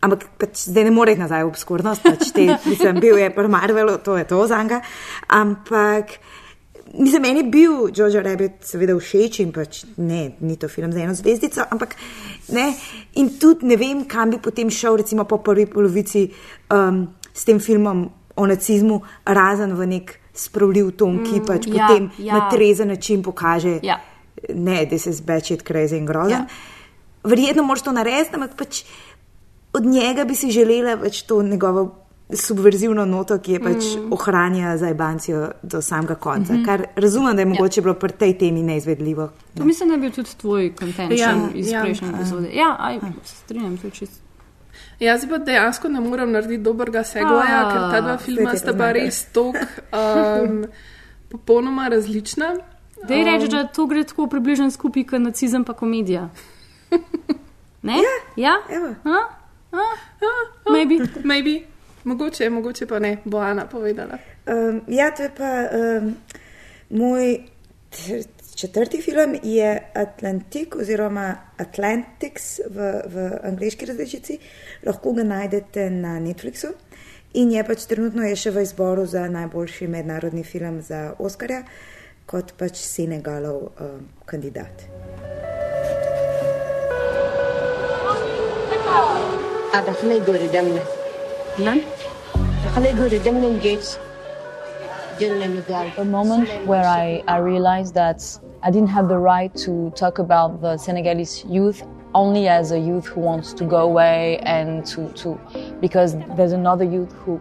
[0.00, 3.48] Ampak pač zdaj ne more iti nazaj v obskurnost, pač te, mislim, bil je pri
[3.48, 4.80] Marvelu, to je to za njega.
[5.28, 6.14] Ampak,
[6.98, 11.00] mislim, meni je bil Jojo Rabbit seveda všeč in pač ne, ni to film za
[11.00, 11.96] eno zvezdico, ampak
[12.52, 12.74] ne.
[13.14, 16.30] In tudi ne vem, kam bi potem šel, recimo po prvi polovici
[16.72, 21.86] um, s tem filmom o nacizmu, razen v nek spravljiv ton, ki Mm, pač ja,
[21.86, 22.34] potem ja.
[22.38, 24.00] na trezen način pokaže Ja.
[24.54, 26.30] ne, da se zbečet crazy in grozen.
[26.30, 26.36] Ja.
[26.38, 26.46] Ja.
[27.24, 28.84] Verjetno moraš to narediti, ampak pač
[29.72, 31.99] od njega bi si želela več to njegovo
[32.32, 34.12] subverzivno noto, ki je pač Mm.
[34.12, 36.52] ohranja za Ibancijo do samega konca.
[36.52, 36.56] Mm.
[36.56, 36.64] -hmm.
[36.66, 37.82] Kar razumem, da je mogoče ja.
[37.82, 39.30] bilo pri tej temi neizvedljivo.
[39.56, 41.82] To mislim, da je bil tudi tvoj contention Ja, iz ja.
[41.82, 42.50] prejšnje epizode.
[42.52, 44.16] Ja, aj, se strinjam, to je čisto.
[45.00, 48.92] Jaz pa dejansko ne morem narediti dobrega segwaja, A, ker ta dva filma sta pa
[48.92, 50.64] res tok um,
[51.32, 52.56] popolnoma različna.
[53.08, 56.28] Da je reči, Um, da to gre tako približno skupaj kot nacizem pa komedija.
[57.82, 57.94] Ne?
[58.36, 58.52] Ja?
[58.70, 58.94] Evo.
[59.04, 59.18] A?
[59.72, 59.84] A?
[60.72, 60.94] Maybe.
[61.24, 61.64] Maybe.
[62.04, 64.18] Mogoče, mogoče pa ne, bo Ana povedala.
[64.46, 66.16] Um, ja, to je pa um,
[66.90, 67.38] moj,
[68.54, 74.38] četrti film je Atlantik oziroma Atlantics v, v angliški različici.
[74.86, 76.72] Lahko ga najdete na Netflixu.
[77.34, 81.62] In je pač trenutno je še v izboru za najboljši mednarodni film za Oscarja,
[82.26, 83.92] kot pač Senegalov uh,
[84.26, 84.88] kandidat.
[95.98, 98.22] A moment where I, I realized that
[98.62, 101.82] I didn't have the right to talk about the Senegalese youth
[102.14, 105.38] only as a youth who wants to go away and to, to
[105.80, 107.40] because there's another youth who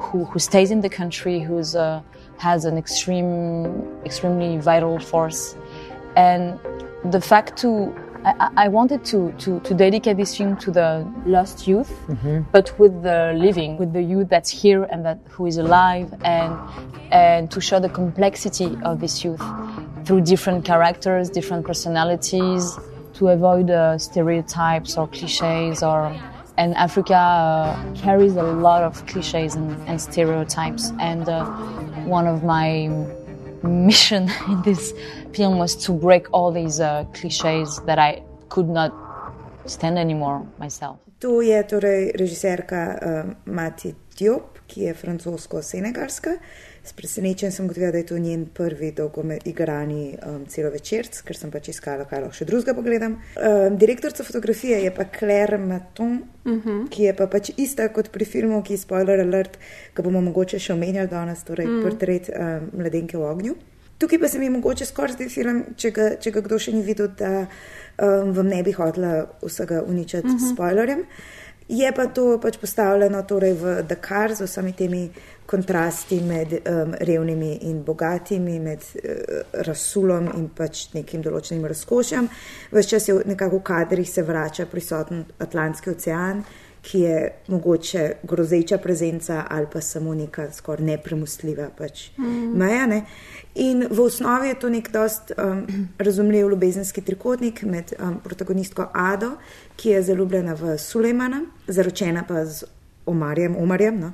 [0.00, 2.00] who, who, stays in the country, who uh,
[2.38, 5.54] has an extreme, extremely vital force.
[6.16, 6.58] And
[7.04, 7.94] the fact to
[8.24, 11.90] I, I wanted to, to, to dedicate this film to the lost youth,
[12.52, 16.54] but with the living, with the youth that's here and that who is alive, and
[17.12, 19.42] and to show the complexity of this youth
[20.04, 22.78] through different characters, different personalities,
[23.14, 26.14] to avoid uh, stereotypes or cliches or.
[26.58, 31.46] And Africa uh, carries a lot of cliches and, and stereotypes, and uh,
[32.04, 32.88] one of my
[33.62, 34.92] mission in this
[35.32, 38.92] film was to break all these uh, cliches that I could not
[39.66, 40.96] stand anymore myself.
[41.18, 46.30] Tu je torej režiserka uh, Mati Diop, ki je francosko-senegalska.
[46.84, 51.68] S presenečenjem sem ugotovila, da je to njen prvi dolgoigrani um, celovečerc, ker sem pač
[51.74, 53.18] iskala, kaj lahko še drugega pogledam.
[53.36, 56.88] Um, direktorica fotografije je pa Claire Maton, uh -huh.
[56.88, 59.58] ki je pa pač ista kot pri filmu, ki je spoiler alert,
[59.94, 61.76] ki bomo mogoče še omenjali danes, torej Mm.
[61.76, 61.82] mm.
[61.82, 63.54] portret um, mladenke v ognju.
[64.00, 66.80] Tukaj pa se mi mogoče skoraj zdi film, če ga, če ga kdo še ni
[66.82, 70.38] videl, da um, vam ne bi hotela vsega uničiti uh Mhm.
[70.38, 70.48] -huh.
[70.48, 71.04] s spoilerjem.
[71.68, 75.10] Je pa to pač postavljeno torej v Dakar z vsemi temi
[75.46, 79.02] kontrasti med um, revnimi in bogatimi, med uh,
[79.52, 82.28] rasulom in pač nekim določenim razkošjem.
[82.72, 86.44] Ves čas je nekako v kadrih se vrača prisoten Atlantski ocean,
[86.82, 92.56] ki je mogoče grozeča prezenca ali pa samo neka skoraj nepremostljiva pač Mm.
[92.58, 92.86] meja.
[92.86, 93.04] Ne?
[93.54, 95.66] In v osnovi je to nek dost um,
[95.98, 99.30] razumljiv ljubezenski trikotnik med um, protagonistko Ado,
[99.76, 102.64] ki je zaljubljena v Sulejmana, zaročena pa z
[103.06, 103.56] Omarjem.
[103.56, 104.12] Omarjem no?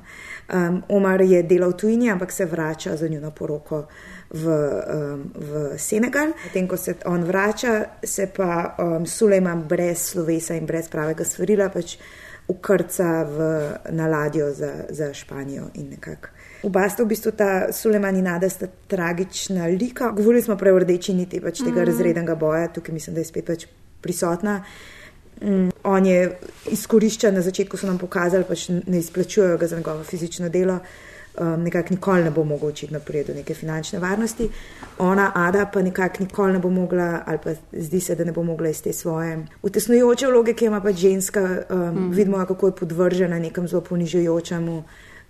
[0.53, 3.85] um, Omar je delal v tujini, ampak se vrača za njuno poroko
[4.29, 6.31] v, um, v Senegal.
[6.43, 11.69] Potem, ko se on vrača, se pa um, Sulejman brez slovesa in brez pravega svarila
[11.69, 11.97] pač
[12.47, 13.37] ukrca v,
[13.89, 16.29] na ladjo za, za Španijo in nekako.
[16.63, 20.11] Oba sta v bistvu ta Suleman in Nada sta tragična lika.
[20.11, 21.85] Govorili smo prej o rdeči niti pač tega mm.
[21.85, 23.67] razrednega boja, tukaj mislim, da je spet pač
[24.01, 24.61] prisotna.
[25.41, 26.37] Mm, on je
[26.73, 30.79] izkoriščen, na začetku so nam pokazali, pač ne izplačujejo ga za njegovo fizično delo,
[31.39, 34.49] um, nekako nikoli ne bo mogel očitno priti do neke finančne varnosti.
[34.97, 38.43] Ona, Ada, pa nekako nikoli ne bo mogla, ali pa zdi se, da ne bo
[38.43, 42.11] mogla iz te svoje utesnujoče vloge, ki ima pač ženska, um, mm.
[42.11, 44.83] vidimo, kako je podvržena nekem zelo ponižujočemu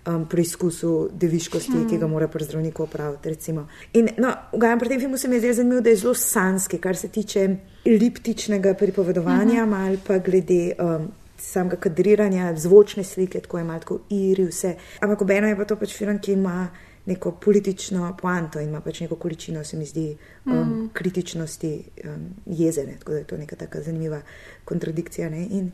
[0.06, 1.88] um, preizkusu deviškosti, mm.
[1.90, 3.28] ki ga mora pri zdravniku opraviti.
[3.28, 3.66] Recimo.
[3.92, 4.32] In no,
[4.78, 7.48] pri tem filmu se mi je zdelo zanimivo, da je zelo sanski, kar se tiče
[7.84, 9.86] eliptičnega pripovedovanja, mm -hmm.
[9.86, 11.08] ali pa glede um,
[11.40, 14.76] samega kadriranja, zvočne slike, tako je malo tako iri, vse.
[15.00, 16.68] Ampak obeno je pa to pač film, ki ima
[17.06, 20.58] neko politično poanto in ima pač neko količino, se mi zdi, um, mm.
[20.58, 20.88] -hmm.
[20.92, 24.20] kritičnosti um, jezene, tako da je to neka taka zanimiva
[24.64, 25.30] kontradikcija.
[25.30, 25.46] Ne?
[25.46, 25.70] In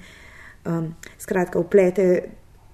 [0.65, 2.23] um, skratka, uplete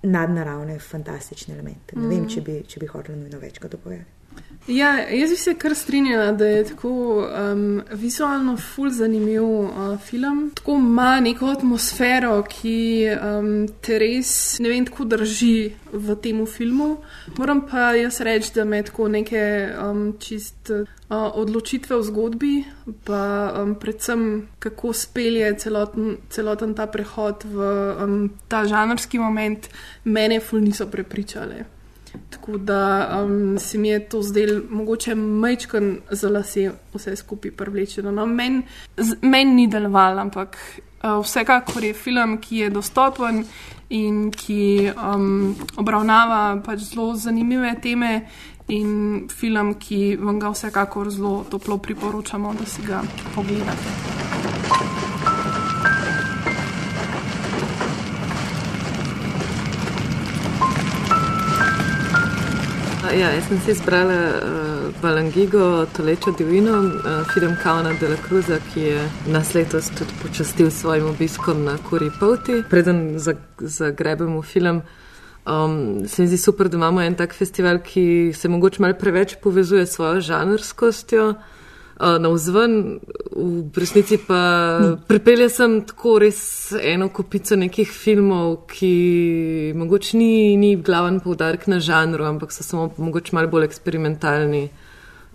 [0.03, 1.97] nadnaravne, fantastične elemente.
[1.97, 2.09] Ne mm.
[2.09, 2.29] vem, Mhm.
[2.29, 4.20] če bi, če bi hotel nujno več kot dopovedati.
[4.71, 10.51] Ja, jaz bi se kar strinjala, da je tako um, vizualno ful zanimiv uh, film.
[10.55, 13.49] Tako ima neko atmosfero, ki um,
[13.83, 16.91] te res ne vem, tako drži v tem filmu.
[17.39, 19.43] Moram pa jaz reči, da me tako neke
[19.81, 22.55] um, čist uh, odločitve v zgodbi,
[23.05, 23.25] pa
[23.65, 27.75] um, predvsem kako spelje celoten, celoten ta prehod v
[28.05, 28.17] um,
[28.49, 29.67] ta žanrski moment,
[30.05, 31.80] mene ful niso prepričale.
[32.31, 38.11] Tako da um, se mi je to zdelo mogoče majčken za lase vse skupaj privlečeno.
[38.11, 38.63] No, Meni
[39.23, 40.57] men ni deloval, ampak
[41.03, 43.45] uh, vsekakor je film, ki je dostopen
[43.91, 48.27] in ki um, obravnava pač zelo zanimive teme
[48.69, 53.03] in film, ki vam ga vsekakor zelo toplo priporočamo, da si ga
[53.35, 55.20] pogledate.
[63.11, 68.61] Ja, jaz sem si izbrala uh, Balangigo, Tolečo divino, uh, film Kauna de la Cruza,
[68.71, 72.63] ki je nas letos tudi počastil s svojim obiskom na Kuri Poti.
[72.71, 73.19] Preden
[73.59, 74.83] zagrebemo film,
[75.43, 79.35] um, se mi zdi super, da imamo en tak festival, ki se mogoče malo preveč
[79.43, 81.35] povezuje s svojo žanrskostjo.
[82.01, 83.01] Uh, na vzven,
[83.37, 90.75] v resnici pa pripelje sem tako res eno kopico nekih filmov, ki mogoče ni, ni
[90.77, 94.69] glaven poudarek na žanru, ampak so samo mogoče malo bolj eksperimentalni.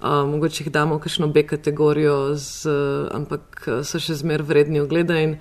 [0.06, 4.44] Uh, mogoče jih damo v kakšno B kategorijo, z, uh, ampak uh, so še zmer
[4.44, 5.38] vredni ogleda in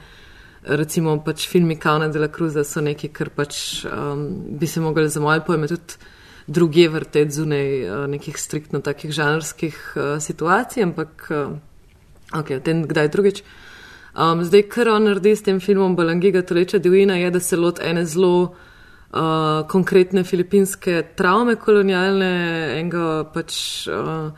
[0.65, 5.09] recimo pač filmi Kauna de la Cruza so nekaj, kar pač um, bi se mogli
[5.09, 5.99] za moje pojme tudi
[6.47, 11.57] druge vrteti zunaj uh, nekih striktno takih žanrskih uh, situacij, ampak uh,
[12.41, 13.43] ok, o tem kdaj drugič.
[14.15, 17.81] Um, zdaj, kar on naredi s tem filmom Balangiga Toleča Divina, je, da se lot
[17.83, 22.33] ene zelo uh, konkretne filipinske travme kolonialne,
[22.79, 23.57] enega pač
[23.91, 24.31] uh,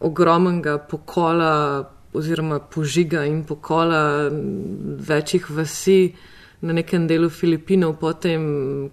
[0.00, 1.84] ogromnega pokola
[2.14, 4.30] oziroma požiga in pokola
[5.08, 6.14] večjih vasi
[6.60, 8.44] na nekem delu Filipinov, potem,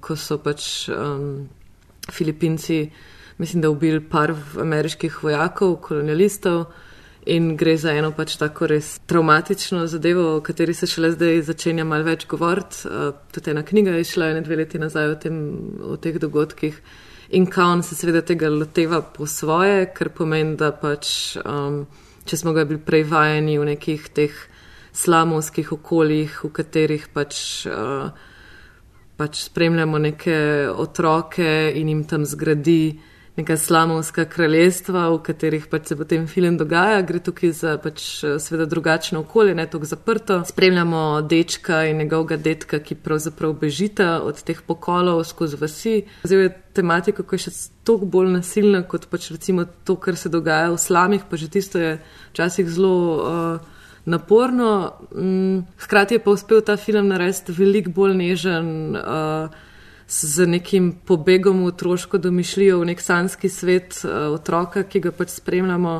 [0.01, 1.47] ko so pač um,
[2.11, 2.85] Filipinci,
[3.37, 6.65] mislim, da ubili par ameriških vojakov, kolonialistov.
[7.25, 11.83] In gre za eno pač tako res traumatično zadevo, o kateri se šele zdaj začenja
[11.85, 12.87] malo več govoriti.
[12.89, 15.35] Uh, tudi ena knjiga je šla ene dve leti nazaj o, tem,
[15.85, 16.79] o teh dogodkih.
[17.37, 21.83] In Kaun se seveda tega loteva po svoje, ker pomeni, da pač, um,
[22.25, 24.41] če smo ga bili prej vajeni v nekih teh
[24.97, 27.37] slamovskih okoljih, v katerih pač,
[27.69, 28.09] uh,
[29.21, 30.35] pač spremljamo neke
[30.73, 31.47] otroke
[31.77, 32.97] in jim tam zgradi
[33.37, 37.03] neka slamovska kraljestva, v katerih pač se potem film dogaja.
[37.07, 38.03] Gre tukaj za pač
[38.43, 40.41] seveda drugačno okolje, ne tako zaprto.
[40.49, 45.95] Spremljamo dečka in njegovega detka, ki pravzaprav bežita od teh pokolov skozi vasi.
[46.25, 47.53] Zdaj je tematika, ko je še
[47.87, 51.79] toliko bolj nasilna kot pač recimo to, kar se dogaja v slamih, pa že tisto
[51.79, 51.99] je
[52.33, 52.97] včasih zelo.
[53.21, 53.70] Uh,
[54.05, 54.93] Naporno,
[55.77, 59.51] hkrati je pa uspel ta film narediti veliko bolj nežen, uh,
[60.11, 65.37] z nekim pobegom v otroško domišljijo, v nek sanski svet uh, otroka, ki ga pač
[65.37, 65.93] spremljamo,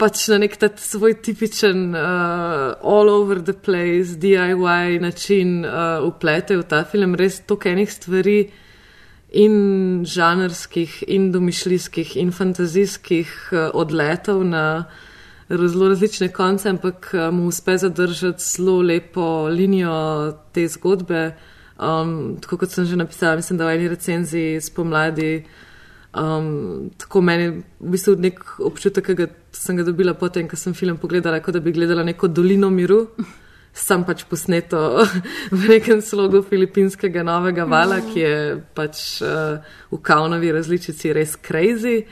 [0.00, 6.58] pač na nek ta svoj tipičen uh, all over the place, DIY način uh, uplete
[6.58, 8.38] v ta film, res toliko enih stvari
[9.38, 14.66] in žanrskih, in domišljijskih, in fantazijskih uh, odletov na
[15.48, 21.34] zelo različne konce, ampak mu uspe zadržati zelo lepo linijo te zgodbe.
[21.74, 25.44] Um, tako kot sem že napisala, mislim, da v eni recenziji spomladi.
[26.14, 27.48] Um, tako meni
[27.80, 31.60] v bistvu nek občutek, ki sem ga dobila potem, ko sem film pogledala, kot da
[31.60, 33.08] bi gledala neko dolino miru,
[33.74, 35.02] sam pač posneto
[35.50, 38.36] v nekem slogu filipinskega novega vala, ki je
[38.78, 39.58] pač uh,
[39.90, 42.04] v kaunovi različici res crazy.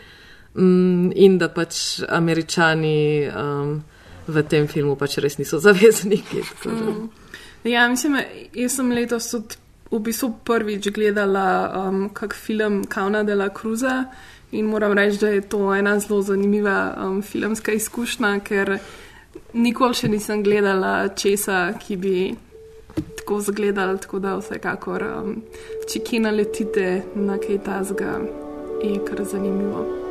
[0.55, 3.83] Um, in da pač američani um,
[4.27, 6.45] v tem filmu pač res niso zavezniki.
[6.67, 7.09] Mm.
[7.65, 8.19] Ja, mislim,
[8.55, 9.61] jaz sem letos tudi
[9.93, 14.05] v bistvu prvič gledala um, kak film Kauna de la Cruza
[14.53, 18.79] in moram reči, da je to ena zelo zanimiva um, filmska izkušnja, ker
[19.53, 22.17] nikoli še nisem gledala česa, ki bi
[23.23, 25.41] tako zgledal, tako da vsekakor, um,
[25.89, 26.87] če kje naletite
[27.17, 28.21] na kaj tazga,
[28.85, 30.02] je kar zanimivo.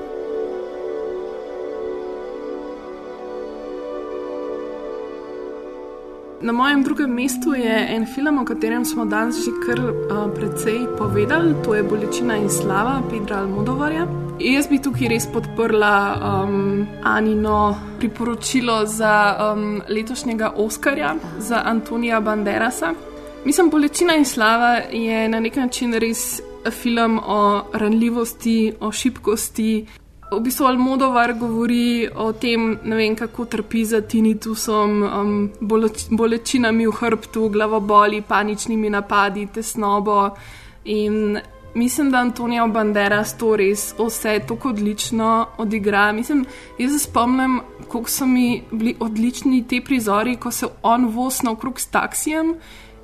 [6.44, 10.88] Na mojem drugem mestu je en film, o katerem smo danes že kar uh, precej
[10.98, 14.08] povedali, to je Bolečina in slava Pedra Almodovarja.
[14.40, 22.94] Jaz bi tukaj res podprla um, Anino priporočilo za um, letošnjega Oskarja za Antonija Banderasa.
[23.46, 29.86] Mislim, Bolečina in slava je na nek način res film o ranljivosti, o šibkosti,
[30.32, 36.94] v bistvu Almodovar govori o tem, vem, kako trpi za tinitusom, um, boleč, bolečinami v
[36.96, 40.30] hrbtu, glavoboli, paničnimi napadi, tesnobo.
[40.86, 41.40] In
[41.76, 46.12] mislim, da Antonijo Banderas to res vse tako odlično odigra.
[46.12, 46.46] Mislim,
[46.80, 47.60] jaz se spomnim,
[47.92, 52.56] kako so mi bili odlični ti prizori, ko se on vozi naokrog s taksijem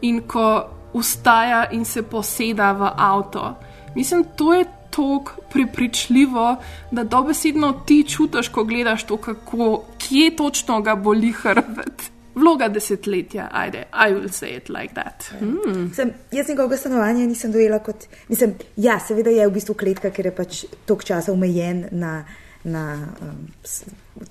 [0.02, 0.64] in ko
[0.94, 3.56] ustaja in se poseda v avto.
[3.96, 4.66] Mislim, to je
[4.98, 6.56] tako prepričljivo,
[6.92, 12.12] da dobesedno ti čutiš, ko gledaš to, kako, kje točno ga boli hrbet.
[12.36, 15.42] Vloga desetletja, ajde, I will say it like that.
[15.42, 15.94] Mm.
[15.94, 18.06] Sem, jaz njegovega stanovanja nisem dojela kot.
[18.28, 22.26] Mislim, ja, seveda je v bistvu kletka, ker je pač tok časa omejen na,
[22.64, 23.48] na um,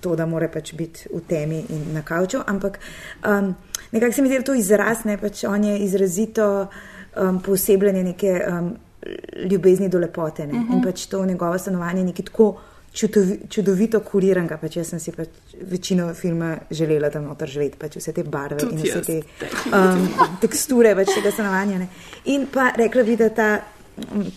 [0.01, 2.43] to, da mora pač biti v temi in na kavču.
[2.47, 2.79] Ampak
[3.27, 3.55] um,
[3.93, 6.67] nekako se mi zdi, da to izraz, ne pač on je izrazito
[7.17, 8.41] um, posebljanje neke.
[8.51, 8.75] Um,
[9.51, 10.45] ljubezni do lepote.
[10.45, 10.55] Uh -huh.
[10.55, 10.83] In mhm.
[10.83, 12.57] pač to njegovo stanovanje je nekaj tako
[12.93, 14.57] čudovi, čudovito kuriranega.
[14.57, 15.29] Pač jaz sem si pač
[15.71, 19.23] večino filma želela tam noter živeti, pač vse te barve Tudi in vse te
[19.79, 20.09] um,
[20.41, 21.79] teksture pač tega stanovanja.
[21.79, 21.89] Ne.
[22.25, 23.51] In pa rekla bi, da ta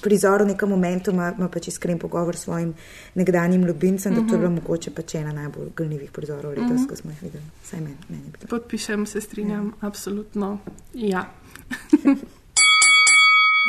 [0.02, 2.74] prizoru, nekem momentu, ima, ima pač iskren pogovor s svojim
[3.16, 6.88] nekdanjim ljubincem, da to je bilo mogoče pač ena najbolj grnivih prizorov letos, Mhm.
[6.88, 7.44] ko smo jih videli.
[7.74, 8.32] Meni, meni.
[8.50, 10.58] Podpišem, se strinjam, absolutno.
[10.94, 11.26] Ja.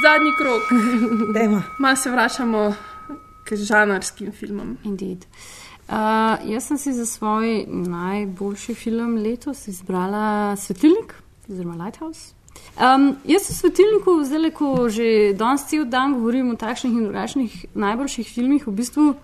[0.03, 0.63] Zadnji krok.
[1.35, 1.63] Dajmo.
[1.79, 2.75] Ma se vračamo
[3.45, 4.77] k žanarskim filmom.
[4.85, 5.27] Indeed.
[5.89, 5.95] Uh,
[6.51, 11.15] jaz sem si za svoj najboljši film letos izbrala Svetilnik,
[11.49, 12.33] oziroma Lighthouse.
[12.81, 17.65] Um, jaz v Svetilniku, zdaj, ko že danes cel dan govorim o takšnih in drugačnih
[17.75, 19.15] najboljših filmih, v bistvu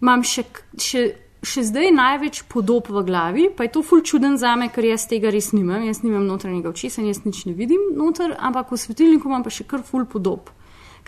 [0.00, 0.44] imam še,
[0.78, 1.02] še,
[1.48, 5.06] še zdaj največ podob v glavi, pa je to ful čuden za me, ker jaz
[5.08, 5.82] tega res nimam.
[5.86, 9.66] Jaz nimam notranjega očesa jaz nič ne vidim noter, ampak v Svetilniku imam pa še
[9.68, 10.52] kar ful podob.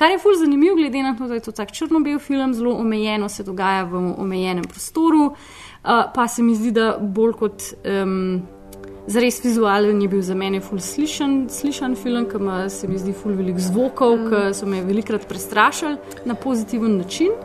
[0.00, 3.28] Kar je ful zanimivo, glede na to, da je to tak črno-bel film, zelo omejeno
[3.28, 8.40] se dogaja v omejenem prostoru, uh, pa se mi zdi, da bolj kot um,
[9.06, 13.12] zares vizualen je bil za mene ful slišan, slišan film, ki ima se mi zdi
[13.12, 17.36] ful velik zvokov, ki so me velikrat prestrašili na pozitiven način.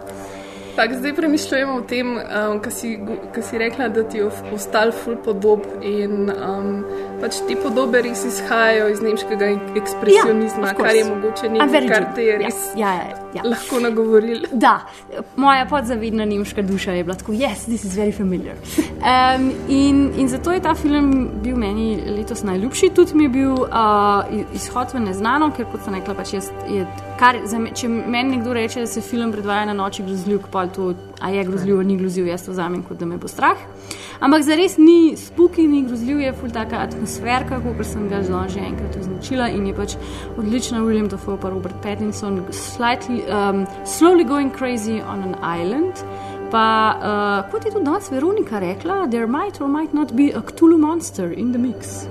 [0.75, 2.99] Tak, zdaj premišljujemo o tem, um, kar si,
[3.33, 5.63] ka si rekla, da ti je ostal ful podob.
[5.81, 6.83] In um,
[7.21, 9.47] pač te podobe res izhajajo iz nemškega
[9.79, 13.05] ekspresionizma, Ja, kar je mogoče nekaj, kar te je Ja, res ja, ja,
[13.37, 13.45] ja.
[13.45, 14.49] lahko nagovorilo.
[14.51, 14.73] Da,
[15.35, 18.55] moja podzavedna nemška duša je bila tako, yes, this is very familiar.
[18.99, 22.89] Um, in, in zato je ta film bil meni letos najljubši.
[22.95, 26.83] Tudi mi je bil uh, izhod v neznano, ker kot sem rekla, pač jaz, je,
[27.19, 30.64] kar, za me, če meni nekdo reče, da se film predvaja na noči grozljivk, pa
[30.67, 33.57] to, a je grozljiv, ali ni grozljiv, jaz to vzamem kot da me bo strah.
[34.19, 38.59] Ampak zares ni spuki, ni grozljiv, je ful taka atmosferka, kot sem ga zelo že
[38.59, 39.97] enkrat označila in je pač
[40.37, 45.93] odlična William Dafoe pa Robert Pattinson, slightly, um, slowly going crazy on an island.
[46.51, 50.41] Pa, uh, kot je tudi danes Veronika rekla, there might or might not be a
[50.41, 52.05] Cthulhu monster in the mix.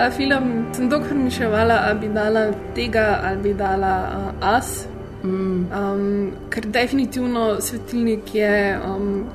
[0.00, 4.86] Ta film sem dolgo premišljala, ali bi dala tega, ali bi dala uh, As.
[5.22, 5.66] Mm.
[5.76, 9.26] Um, ker definitivno svetilnik je um,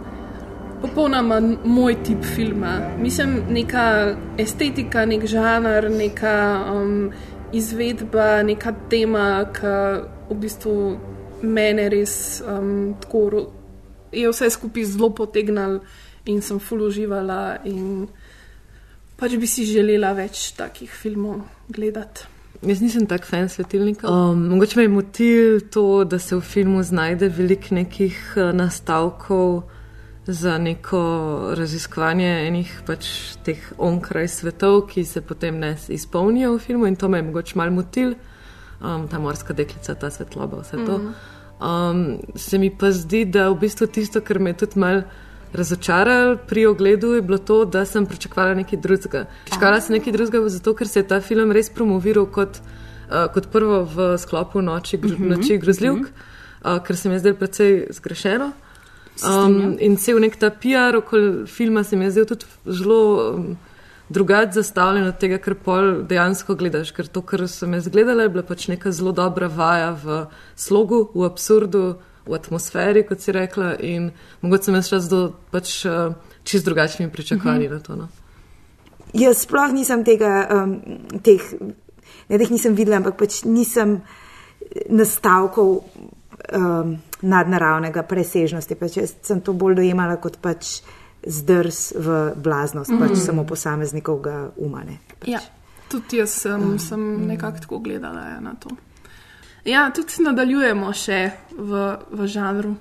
[0.82, 2.80] popolnoma moj tip filma.
[2.97, 7.11] Mislim, neka estetika, nek žanr, neka um,
[7.53, 9.78] izvedba, neka tema, ki
[10.34, 10.76] v bistvu
[11.41, 13.45] mene res um, tako
[14.11, 15.84] je vse skupaj zelo potegnil
[16.26, 17.59] in sem full uživala.
[17.70, 18.07] In
[19.18, 22.32] pač bi si želela več takih filmov gledati.
[22.66, 24.09] Jaz nisem tak fan svetilnika.
[24.09, 29.63] Um, mogoče me je motil to, da se v filmu znajde veliko nekih eh, nastavkov
[30.26, 31.01] za neko
[31.53, 33.07] raziskovanje enih pač
[33.45, 37.59] teh onkraj svetov, ki se potem ne izpolnijo v filmu in to me je mogoče
[37.59, 38.16] mal motil,
[38.82, 40.97] um, ta morska deklica, ta svetloba, vse to.
[40.97, 41.13] Mhm.
[41.55, 45.03] Um, se mi pa zdi, da v bistvu tisto, kar me je tudi mal
[45.56, 49.26] razočaralo pri ogledu, je bilo to, da sem pričakovala nekaj drugega.
[49.45, 53.47] Pričakovala sem nekaj drugega, zato ker se je ta film res promoviral kot, uh, kot
[53.51, 57.88] prvo v sklopu Noči, gro, Mhm, noči grozljivk, uh, ker se mi je zdelo precej
[57.91, 58.51] zgrešeno.
[59.24, 63.58] Um, in cel nek ta PR okoli filma se mi je zdel tudi zelo um,
[64.10, 66.91] drugače zastavljen od tega, kar pol dejansko gledaš.
[66.91, 70.26] Ker to, kar sem jaz gledala, je bila pač neka zelo dobra vaja v
[70.56, 71.95] slogu, v absurdu,
[72.26, 73.76] v atmosferi, kot si rekla.
[73.80, 74.11] In
[74.41, 75.19] mogoče sem jaz šla z
[75.51, 76.13] pač, uh,
[76.43, 77.73] čist drugačnimi pričakovanji Mhm.
[77.73, 77.95] na to.
[77.95, 78.07] No.
[79.13, 80.82] Jaz sploh nisem tega, um,
[81.23, 81.41] teh,
[82.30, 84.01] ne da jih nisem videla, ampak pač nisem
[84.89, 85.84] nastavkov
[86.53, 88.76] um, nadnaravnega presežnosti.
[88.76, 90.82] Pač jaz sem to bolj dojemala kot pač
[91.26, 92.99] zdrs v blaznost, mm.
[92.99, 93.19] pač Mhm.
[93.21, 94.97] samo posameznikovega umane.
[95.26, 95.39] Ja,
[95.89, 98.69] tudi jaz sem, sem nekako tako gledala ja, na to.
[99.66, 102.76] Ja, tudi nadaljujemo še v, v žanru.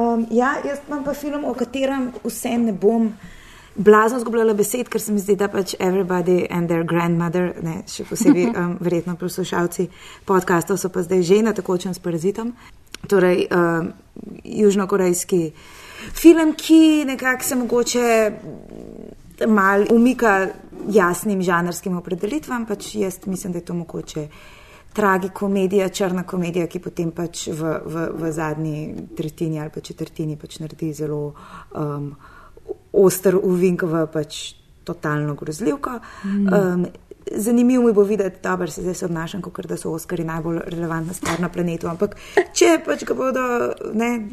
[0.00, 3.10] Um, ja, jaz imam pa film, o katerem vse ne bom
[3.76, 8.06] blazno zgubljala besed, ker se mi zdi, da pač everybody and their grandmother, ne, še
[8.08, 9.90] posebej um, verjetno poslušalci
[10.24, 12.54] podkastov, so pa zdaj že na takočem s parazitom.
[13.04, 13.92] Torej, um,
[14.44, 15.42] južnokorejski
[16.16, 18.08] film, ki nekako se mogoče
[19.48, 20.48] mal umika
[20.88, 24.26] jasnim žanrskim opredelitvam, pač jaz mislim, da je to mogoče
[24.92, 30.58] tragikomedija, črna komedija, ki potem pač v, v, v zadnji tretjini ali pa četrtini pač
[30.58, 31.34] naredi zelo
[31.74, 32.10] um,
[32.92, 34.40] oster uvink v pač
[34.84, 36.00] totalno grozljivko.
[36.24, 36.48] Mm.
[36.48, 36.86] Um,
[37.30, 41.40] zanimivo mi bo videti, da se zdaj obnašam, kot da so Oskari najbolj relevantna stvar
[41.40, 42.16] na planetu, ampak
[42.54, 43.46] če pač ga bodo
[43.94, 44.28] ne,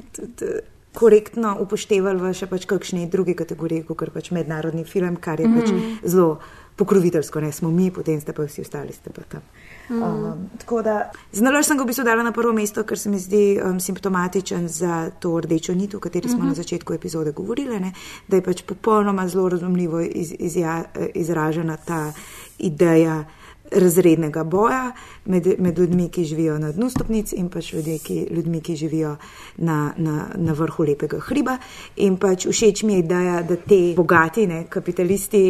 [0.98, 5.70] korektno upoštevali v še pač kakšni drugi kategoriji, kot pač mednarodni film, kar je pač
[5.72, 5.98] Mhm.
[6.04, 6.40] zelo
[6.76, 9.42] pokroviteljsko, ne smo mi, potem ste pa vsi ostali, ste pa tam.
[9.90, 10.04] Mm.
[10.04, 10.50] Um,
[10.84, 13.80] da, znala sem ga v bistvu dala na prvo mesto, ker se mi zdi um,
[13.80, 16.48] simptomatičen za to rdečo nit, o kateri smo mm -hmm.
[16.48, 17.94] na začetku epizode govorili, ne?
[18.28, 20.84] da je pač popolnoma zelo razumljivo iz, izja,
[21.14, 22.14] izražena ta
[22.58, 23.24] ideja
[23.72, 24.92] razrednega boja
[25.26, 29.16] med, med ljudmi, ki živijo na dnu stopnic in pač ljudje, ki, ljudmi, ki živijo
[29.58, 31.58] na, na, na vrhu lepega hriba.
[31.96, 35.44] In pač všeč mi je ideja, da te bogati, ne, kapitalisti,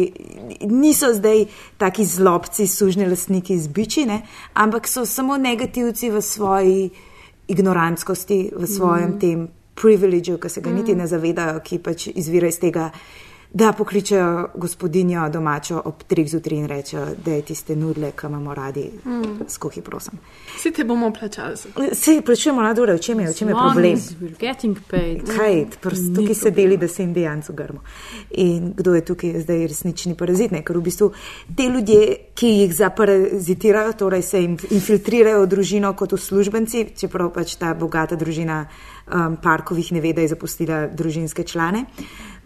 [0.70, 1.44] niso zdaj
[1.78, 4.22] taki zlobci, sužni lastniki z biči, ne,
[4.54, 6.90] ampak so samo negativci v svoji
[7.48, 9.18] ignorantskosti, v svojem mm.
[9.18, 10.74] tem privilegiju, ki se ga mm.
[10.74, 12.90] niti ne zavedajo, ki pač izvira iz tega
[13.52, 18.54] da pokličejo gospodinjo domačo ob treh zjutraj in rečejo, da je tiste nudle, ki imamo
[18.54, 19.48] radi, mm.
[19.48, 20.18] skuhi, prosim.
[20.56, 21.54] Vsi te bomo plačali.
[21.92, 23.98] Vsi plačujemo na dure, v čem je, v čem je problem?
[25.36, 27.80] Kaj, tukaj se deli, da se dejansko grmo.
[28.30, 30.52] In kdo je tukaj zdaj resnični parazit?
[30.52, 30.62] Ne?
[30.62, 31.10] Ker v bistvu
[31.56, 37.56] te ljudje, ki jih zaparazitirajo, torej se jim infiltrirajo v družino kot uslužbenci, čeprav pač
[37.56, 41.86] ta bogata družina um, parkovih ne ve, da je zapustila družinske člane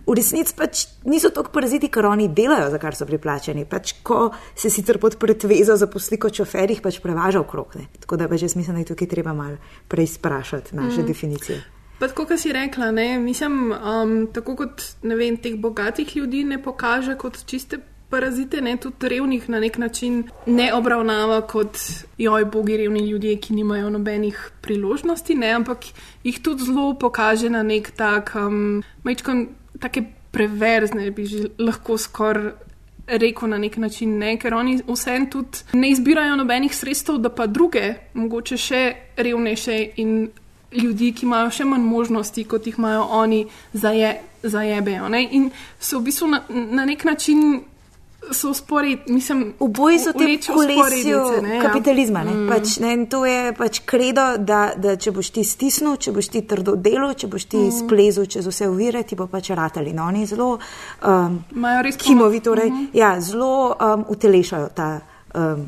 [0.07, 3.66] v resnici pač niso tako paraziti, ker oni delajo, za kar so priplačeni.
[3.68, 7.76] Pač, ko se sicer pod pretvezo zaposli kot šofer, jih pač prevaža okrog.
[7.78, 7.86] Ne.
[8.03, 11.07] Tako da pač jaz mislim, da je tukaj treba malo prej sprašati naše mm.
[11.07, 11.62] definicije.
[12.03, 16.59] Pa tako, kot si rekla, ne, mislim, um, tako kot vem, teh bogatih ljudi ne
[16.62, 17.78] pokaže kot čiste.
[18.12, 21.78] Parazite, ne, tudi revnih na nek način ne obravnava kot
[22.20, 25.86] joj, bogi, revni ljudje, ki nimajo nobenih priložnosti, ne, ampak
[26.20, 29.46] jih tudi zelo pokaže na nek tak, um, majčkam
[29.83, 32.53] tako preverzne, bi že lahko skoraj
[33.07, 34.37] rekel na nek način, ne?
[34.39, 38.83] ker oni vseeno tudi ne izbirajo nobenih sredstev, da pa druge, mogoče še
[39.16, 40.30] revnejše in
[40.72, 45.09] ljudi, ki imajo še manj možnosti, kot jih imajo oni, zaje, zajebejo.
[45.12, 45.26] Ne?
[45.37, 47.61] In so v bistvu na, na nek način
[48.31, 51.62] so sporedni, mislim, oboji so te kolesijo ja.
[51.62, 52.25] kapitalizma.
[52.25, 52.35] Ne?
[52.35, 52.49] Mm.
[52.49, 56.45] Pač, ne, to je pač kredo, da, da če boš ti stisnil, če boš ti
[56.49, 57.75] trdo delo, če boš ti mm.
[57.83, 59.93] splezel čez vse uvire, ti bo pač ratali.
[59.97, 61.39] No, oni zelo um,
[61.99, 62.89] kimovi, torej, mm -hmm.
[62.99, 65.01] ja, zelo um, utelešajo ta
[65.35, 65.66] um,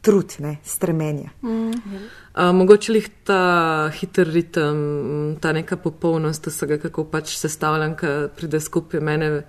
[0.00, 1.30] trud, ne, stremenje.
[1.42, 1.70] Mm.
[1.70, 9.00] Uh, mogoče jih ta hiter ritem, ta neka popolnost vsega, kako pač sestavljanka pride skupaj
[9.00, 9.42] mene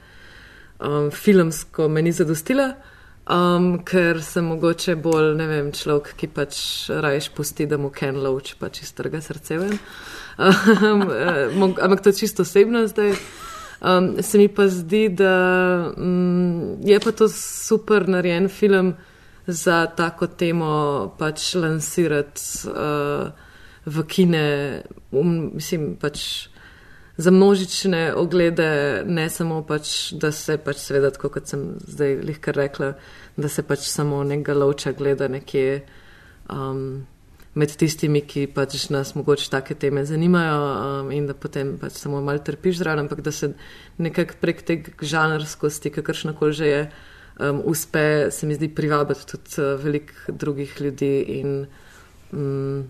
[0.79, 2.73] um, filmsko me ni zadostila,
[3.29, 6.59] um, ker sem mogoče bolj, ne vem, človek, ki pač
[6.89, 9.79] rajš pusti, da mu Ken Loach pač iztrga srce ven.
[10.37, 13.15] Um, eh, ampak to je čisto osebno zdaj.
[13.85, 18.95] Um, se mi pa zdi, da um, je pa to super narejen film
[19.47, 23.29] za tako temo pač lansirati uh,
[23.85, 24.47] v kine,
[25.11, 26.47] um, mislim pač
[27.17, 32.57] za množične oglede, ne samo pač, da se pač seveda, tako kot sem zdaj lihkar
[32.59, 32.93] rekla,
[33.37, 35.85] da se pač samo nekega lovča gleda nekje
[36.51, 37.05] um,
[37.55, 42.19] med tistimi, ki pač nas mogoče take teme zanimajo um, in da potem pač samo
[42.21, 43.53] mal trpiš zraven, ampak da se
[43.97, 46.81] nekak prek tega žanrskosti, kakršnakoli že je,
[47.39, 51.55] um, uspe, se mi zdi, privabiti tudi uh, velik drugih ljudi in
[52.35, 52.83] um,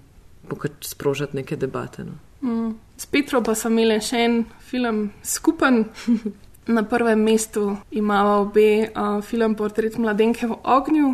[0.82, 2.10] sprožati neke debate.
[2.10, 2.18] No.
[2.42, 2.74] Mm.
[2.98, 5.86] S Petro pa smo imeli še en film skupen.
[6.76, 11.12] Na prvem mestu imamo obe uh, film Portret mladenke v ognju,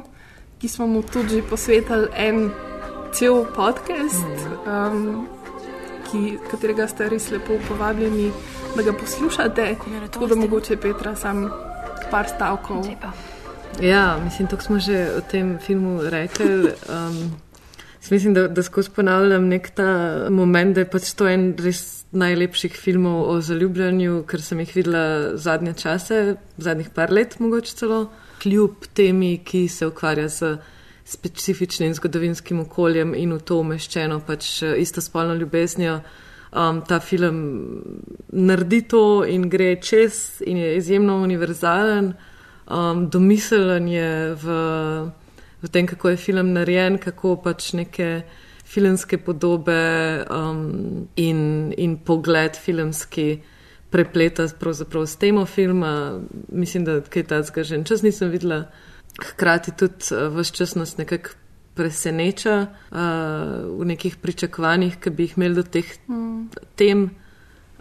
[0.62, 2.46] ki smo mu tudi posvetili en
[3.12, 5.28] cel podcast, um,
[6.08, 8.30] ki, katerega ste res lepo povabljeni,
[8.78, 9.68] da ga poslušate.
[10.08, 11.50] Tako da mogoče Petra sam
[12.12, 12.88] par stavkov.
[13.82, 16.72] Ja, mislim, to smo že o tem filmu rekli.
[16.88, 17.51] Um,
[18.10, 19.90] Mislim, da, da skozi ponavljam nek ta
[20.30, 25.38] moment, da je pač to en res najlepših filmov o zaljubljanju, ker sem jih videla
[25.38, 26.20] zadnje čase,
[26.58, 28.02] zadnjih par let, mogoče celo,
[28.42, 30.56] kljub temi, ki se ukvarja z
[31.06, 36.02] specifičnim zgodovinskim okoljem in v to umeščeno pač istospolno ljubeznijo.
[36.52, 37.38] Um, ta film
[38.28, 42.12] naredi to in gre čez in je izjemno univerzalen,
[42.68, 44.60] um, domiselen je v
[45.62, 48.24] v tem, kako je film narejen, kako pač neke
[48.66, 49.78] filmske podobe
[50.32, 53.42] um, in, in pogled filmski
[53.92, 56.22] prepleta s temo filma.
[56.50, 58.72] Mislim, da kaj takega že čas nisem videla.
[59.20, 61.36] Hkrati tudi uh, vse čas nas nekako
[61.76, 62.98] preseneča uh,
[63.80, 66.50] v nekih pričakovanjih, ki bi jih imeli do teh mm.
[66.76, 67.04] tem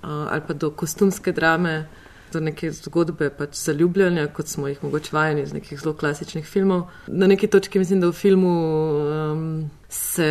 [0.02, 1.86] uh, ali pa do kostumske drame
[2.32, 6.86] do neke zgodbe pač zaljubljanja, kot smo jih mogoče vajeni iz nekih zelo klasičnih filmov.
[7.06, 10.28] Na neki točki mislim, da v filmu um, se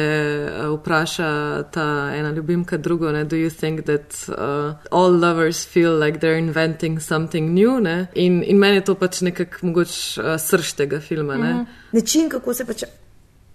[0.47, 1.29] uh, vpraša
[1.71, 6.39] ta ena ljubimka drugo, ne, do you think that uh, all lovers feel like they're
[6.39, 7.79] inventing something new?
[7.79, 8.07] Ne?
[8.15, 11.37] In, in meni je to pač nekako mogoče uh, srž tega filma.
[11.37, 11.53] Ne?
[11.53, 11.67] Mm.
[11.91, 12.83] Način, kako se pač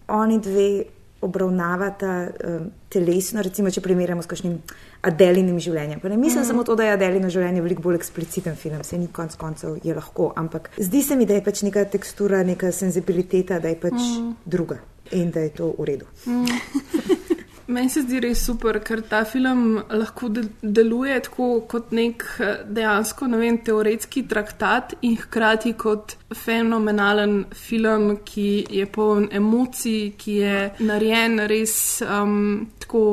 [0.09, 0.85] oni dve
[1.25, 4.59] obravnavata um, telesno, recimo, če primerjamo s kakšnim
[5.05, 6.01] Adelinim življenjem.
[6.01, 6.49] Pa ne mislim mm.
[6.49, 9.97] samo to, da je Adelino življenje veliko bolj ekspliciten film, se ni konc koncev je
[9.97, 13.99] lahko, ampak zdi se mi, da je pač neka tekstura, neka senzibiliteta, da je pač
[13.99, 14.33] mm.
[14.45, 14.81] druga
[15.13, 16.09] in da je to v redu.
[16.27, 17.15] Mm.
[17.67, 20.29] Meni se zdi res super, ker ta film lahko
[20.61, 22.25] deluje tako kot nek
[22.69, 30.37] dejansko ne vem, teoretski traktat in hkrati kot fenomenalen film, ki je poln emocij, ki
[30.43, 33.05] je narejen res um, tako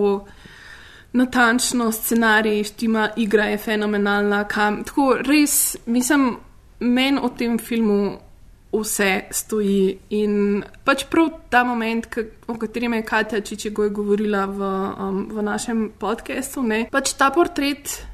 [1.14, 4.44] natančno, scenarij, štima, igra je fenomenalna.
[4.52, 6.36] Kam, tako res, mislim,
[6.80, 8.18] meni o tem filmu
[8.74, 9.98] vse stoji.
[10.10, 12.08] In pač prav ta moment,
[12.48, 18.08] o katerem je Katja Čičego govorila v, um, v našem podkastu, pač ta portret.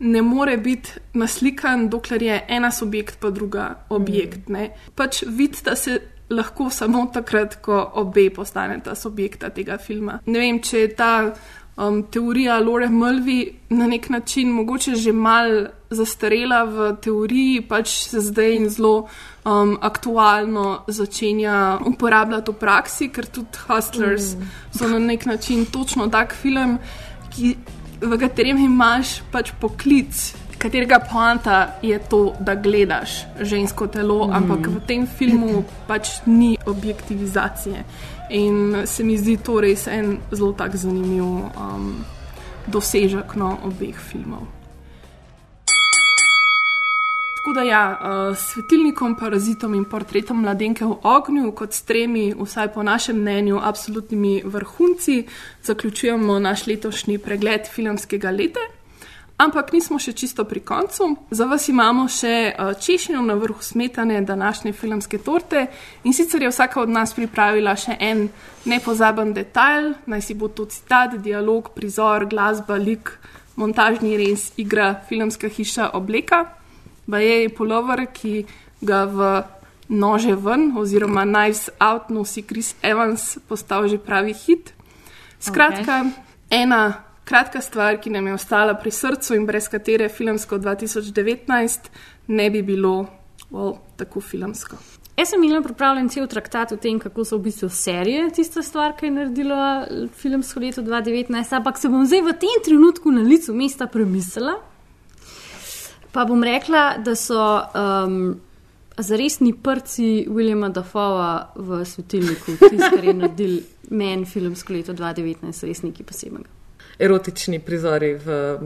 [0.00, 4.48] Ne more biti naslikan, dokler je ena subjekt, pa druga objekt.
[4.48, 4.72] Mm.
[4.96, 6.00] Pač vidite se
[6.30, 10.20] lahko samo takrat, ko obe postaneta subjekta tega filma.
[10.26, 11.12] Ne vem, če je ta
[11.76, 18.20] um, teorija Lore Mulvey na nek način mogoče že mal zastarela v teoriji, pač se
[18.20, 19.08] zdaj zelo
[19.44, 24.50] um, aktualno začenja uporabljati v praksi, ker tudi Hustlers mm.
[24.78, 26.78] so na nek način točno tak film,
[27.30, 27.56] ki,
[28.00, 30.34] v katerem imaš pač poklic.
[30.60, 34.32] Katerega poanta je to, da gledaš žensko telo, mm.
[34.36, 37.84] ampak v tem filmu pač ni objektivizacije.
[38.30, 42.04] In se mi zdi to res en zelo tak zanimiv um,
[42.66, 44.59] dosežek no, obeh filmov.
[47.40, 52.68] Tako da, ja, uh, svetilnikom, parazitom in portretom mladenke v ognju, kot s tremi, vsaj
[52.74, 55.24] po našem mnenju, absolutnimi vrhunci,
[55.64, 58.60] zaključujemo naš letošnji pregled filmskega leta.
[59.40, 61.14] Ampak nismo še čisto pri koncu.
[61.32, 65.66] Za vas imamo še uh, češnjo na vrhu smetane današnje filmske torte
[66.04, 68.26] in sicer je vsaka od nas pripravila še en
[68.68, 73.16] nepozaben detajl, naj si bo to citat, dialog, prizor, glasba, lik,
[73.56, 76.59] montažni res, igra, filmska hiša, obleka.
[77.10, 78.44] Baje je polover, ki
[78.86, 79.30] ga v
[79.90, 84.70] nože ven oziroma Knives Out nosi Chris Evans, postal že pravi hit.
[85.40, 86.62] Skratka, okay.
[86.62, 91.90] ena kratka stvar, ki nam je ostala pri srcu in brez katere filmsko 2019
[92.28, 93.06] ne bi bilo
[93.50, 94.78] well, tako filmsko.
[95.18, 98.94] Jaz sem imel pripravljen cel traktat o tem, kako so v bistvu serije tista stvar,
[98.96, 99.66] ki je naredila
[100.16, 104.56] filmsko leto 2019, ampak se bom zdaj v tem trenutku na licu mesta premislila.
[106.12, 108.40] Pa bom rekla, da so um,
[108.98, 113.60] zaresni prci Williama Dafoa v svetilniku, ki so naredili
[113.90, 116.60] meni filmsko leto 2019, res nekaj posebnega
[117.00, 118.58] erotični prizori v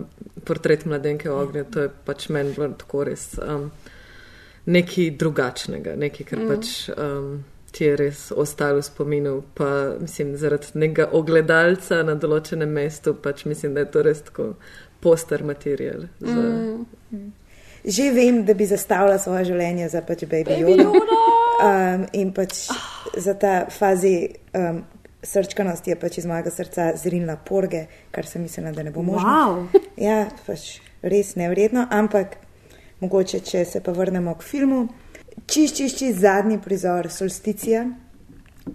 [0.44, 1.64] portret mladenke ognja.
[1.70, 3.68] To je pač meni bilo tako res um,
[4.66, 6.50] nekaj drugačnega, nekaj, kar mm.
[6.50, 7.28] pač um,
[7.74, 9.34] ti je res ostalo v spominu.
[9.54, 9.68] Pa
[10.00, 14.50] mislim, zaradi nekega ogledalca na določenem mestu, pač mislim, da je to res tako
[15.05, 16.09] poster material.
[16.20, 16.43] Za...
[17.12, 17.32] Mm.
[17.85, 20.89] Že vem, da bi zastavila svoje življenje za pač Baby Yoda.
[21.55, 22.86] Um, in pač oh.
[23.20, 24.16] za ta fazi
[24.56, 24.81] um,
[25.24, 29.28] srčkanost je pač iz mojega srca zrnila porge, kar sem mislila, da ne bo možno.
[29.28, 29.82] Wow.
[30.09, 32.39] Ja, pač res nevredno, ampak
[33.05, 34.81] mogoče, če se pa vrnemo k filmu.
[35.47, 37.85] Čist, čist, čist zadnji prizor Solsticija.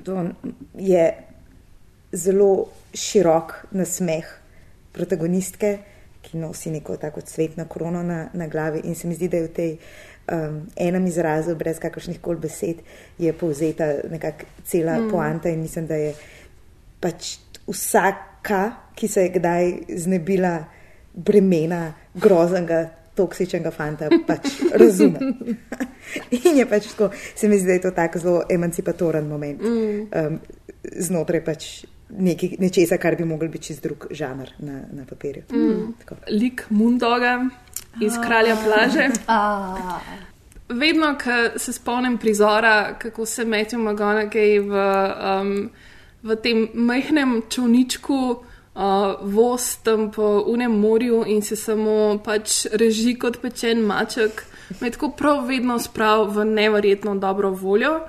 [0.05, 0.29] To
[0.77, 1.05] je
[2.13, 2.51] zelo
[2.93, 4.27] širok nasmeh
[4.93, 5.77] protagonistke,
[6.29, 9.43] ki nosi neko tako cvetno krono na, na glavi in se mi zdi, da je
[9.43, 9.71] v tej
[10.31, 12.83] um, enem izrazu, brez kakršnih koli besed,
[13.17, 15.09] je povzeta nekakšna cela mm.
[15.09, 16.13] poanta in mislim, da je
[16.99, 17.37] pač
[17.67, 20.63] vsaka, ki se je kdaj znebila
[21.13, 25.19] bremena groznega, toksičnega fanta, pač razume.
[26.45, 30.07] In je pač tako, se mi zdi, da je to tako zelo emancipatoren moment mm.
[30.15, 30.39] um,
[30.83, 31.67] znotraj pač
[32.09, 35.43] neki, nečesa, kar bi mogel biti čez drug žanr na, na papirju.
[35.53, 35.93] Mm.
[36.29, 37.45] Lik Mundoga
[38.01, 39.09] iz Kralja plaže.
[40.69, 44.73] Vedno, ko se spomnim prizora, kako se Matthew McGonaghy v
[45.41, 45.69] um,
[46.23, 48.81] v tem majhnem čovničku uh,
[49.21, 54.43] voz tam po unem morju in se samo pač reži kot pečen maček,
[54.81, 57.99] me tako prav vedno sprav v neverjetno dobro voljo.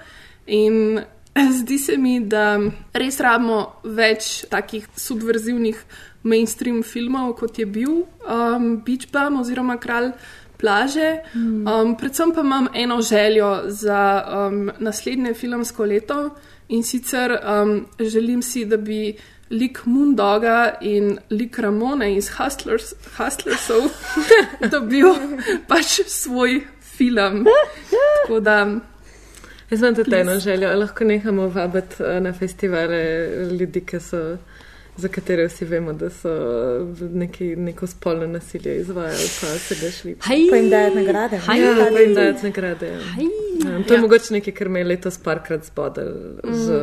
[0.47, 1.01] In
[1.61, 2.59] zdi se mi, da
[2.93, 5.79] res rabimo več takih subverzivnih
[6.23, 10.13] mainstream filmov, kot je bil um, Beach Bum oziroma Kralj.
[10.61, 11.23] Plaže.
[11.33, 11.65] Hmm.
[11.65, 16.19] Um, predvsem pa imam eno željo za um, naslednje filmsko leto,
[16.71, 19.17] In sicer um, želim si, da bi
[19.51, 23.89] lik Mundoga in lik Ramone iz Hustlers, Hustlersov
[24.73, 25.09] dobil
[25.69, 27.47] pač svoj film.
[28.41, 28.59] Da,
[29.71, 34.37] Jaz imam tudi eno željo, lahko nehamo vabiti eh, na festivale ljudi, ki so.
[34.97, 36.29] Za katere vsi vemo, da so
[37.13, 40.17] neki, neko spolno nasilje izvajali, pa se ga šli.
[40.27, 40.51] Hej.
[40.51, 41.39] Pa jim dajati nagrade.
[41.39, 41.61] Hej.
[41.61, 42.87] Ja, pa jim dajati nagrade.
[42.87, 42.99] Ja.
[42.99, 44.01] Ja, to je Ja.
[44.01, 46.13] mogoče nekaj, kar me je letos parkrat zbodel
[46.45, 46.55] Mm.
[46.55, 46.83] z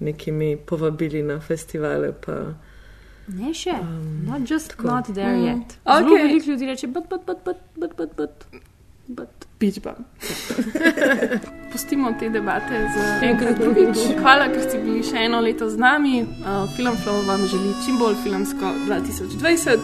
[0.00, 2.12] nekimi povabili na festivale.
[2.16, 2.32] Pa,
[3.28, 3.72] Ne še,
[4.24, 4.86] not just tako.
[4.86, 5.44] not there Mm.
[5.44, 5.76] yet.
[5.84, 6.22] Okej.
[6.22, 8.46] veliko ljudi reče, but, but, but, but, but, but,
[9.08, 9.45] but,
[9.82, 9.94] pa.
[11.72, 13.98] Pustimo te debate za enkrat drugič.
[14.20, 16.22] Hvala, ker ste bili še eno leto z nami.
[16.22, 19.78] Uh, Film Flow vam želi čim bolj filmsko 2020.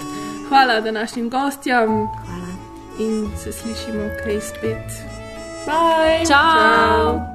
[0.49, 1.89] Hvala današnjim gostjam.
[2.27, 2.53] Hvala.
[3.01, 4.89] In se slišimo kaj spet.
[5.67, 6.27] Bye!
[6.27, 6.53] Ciao.
[6.53, 7.33] Ciao.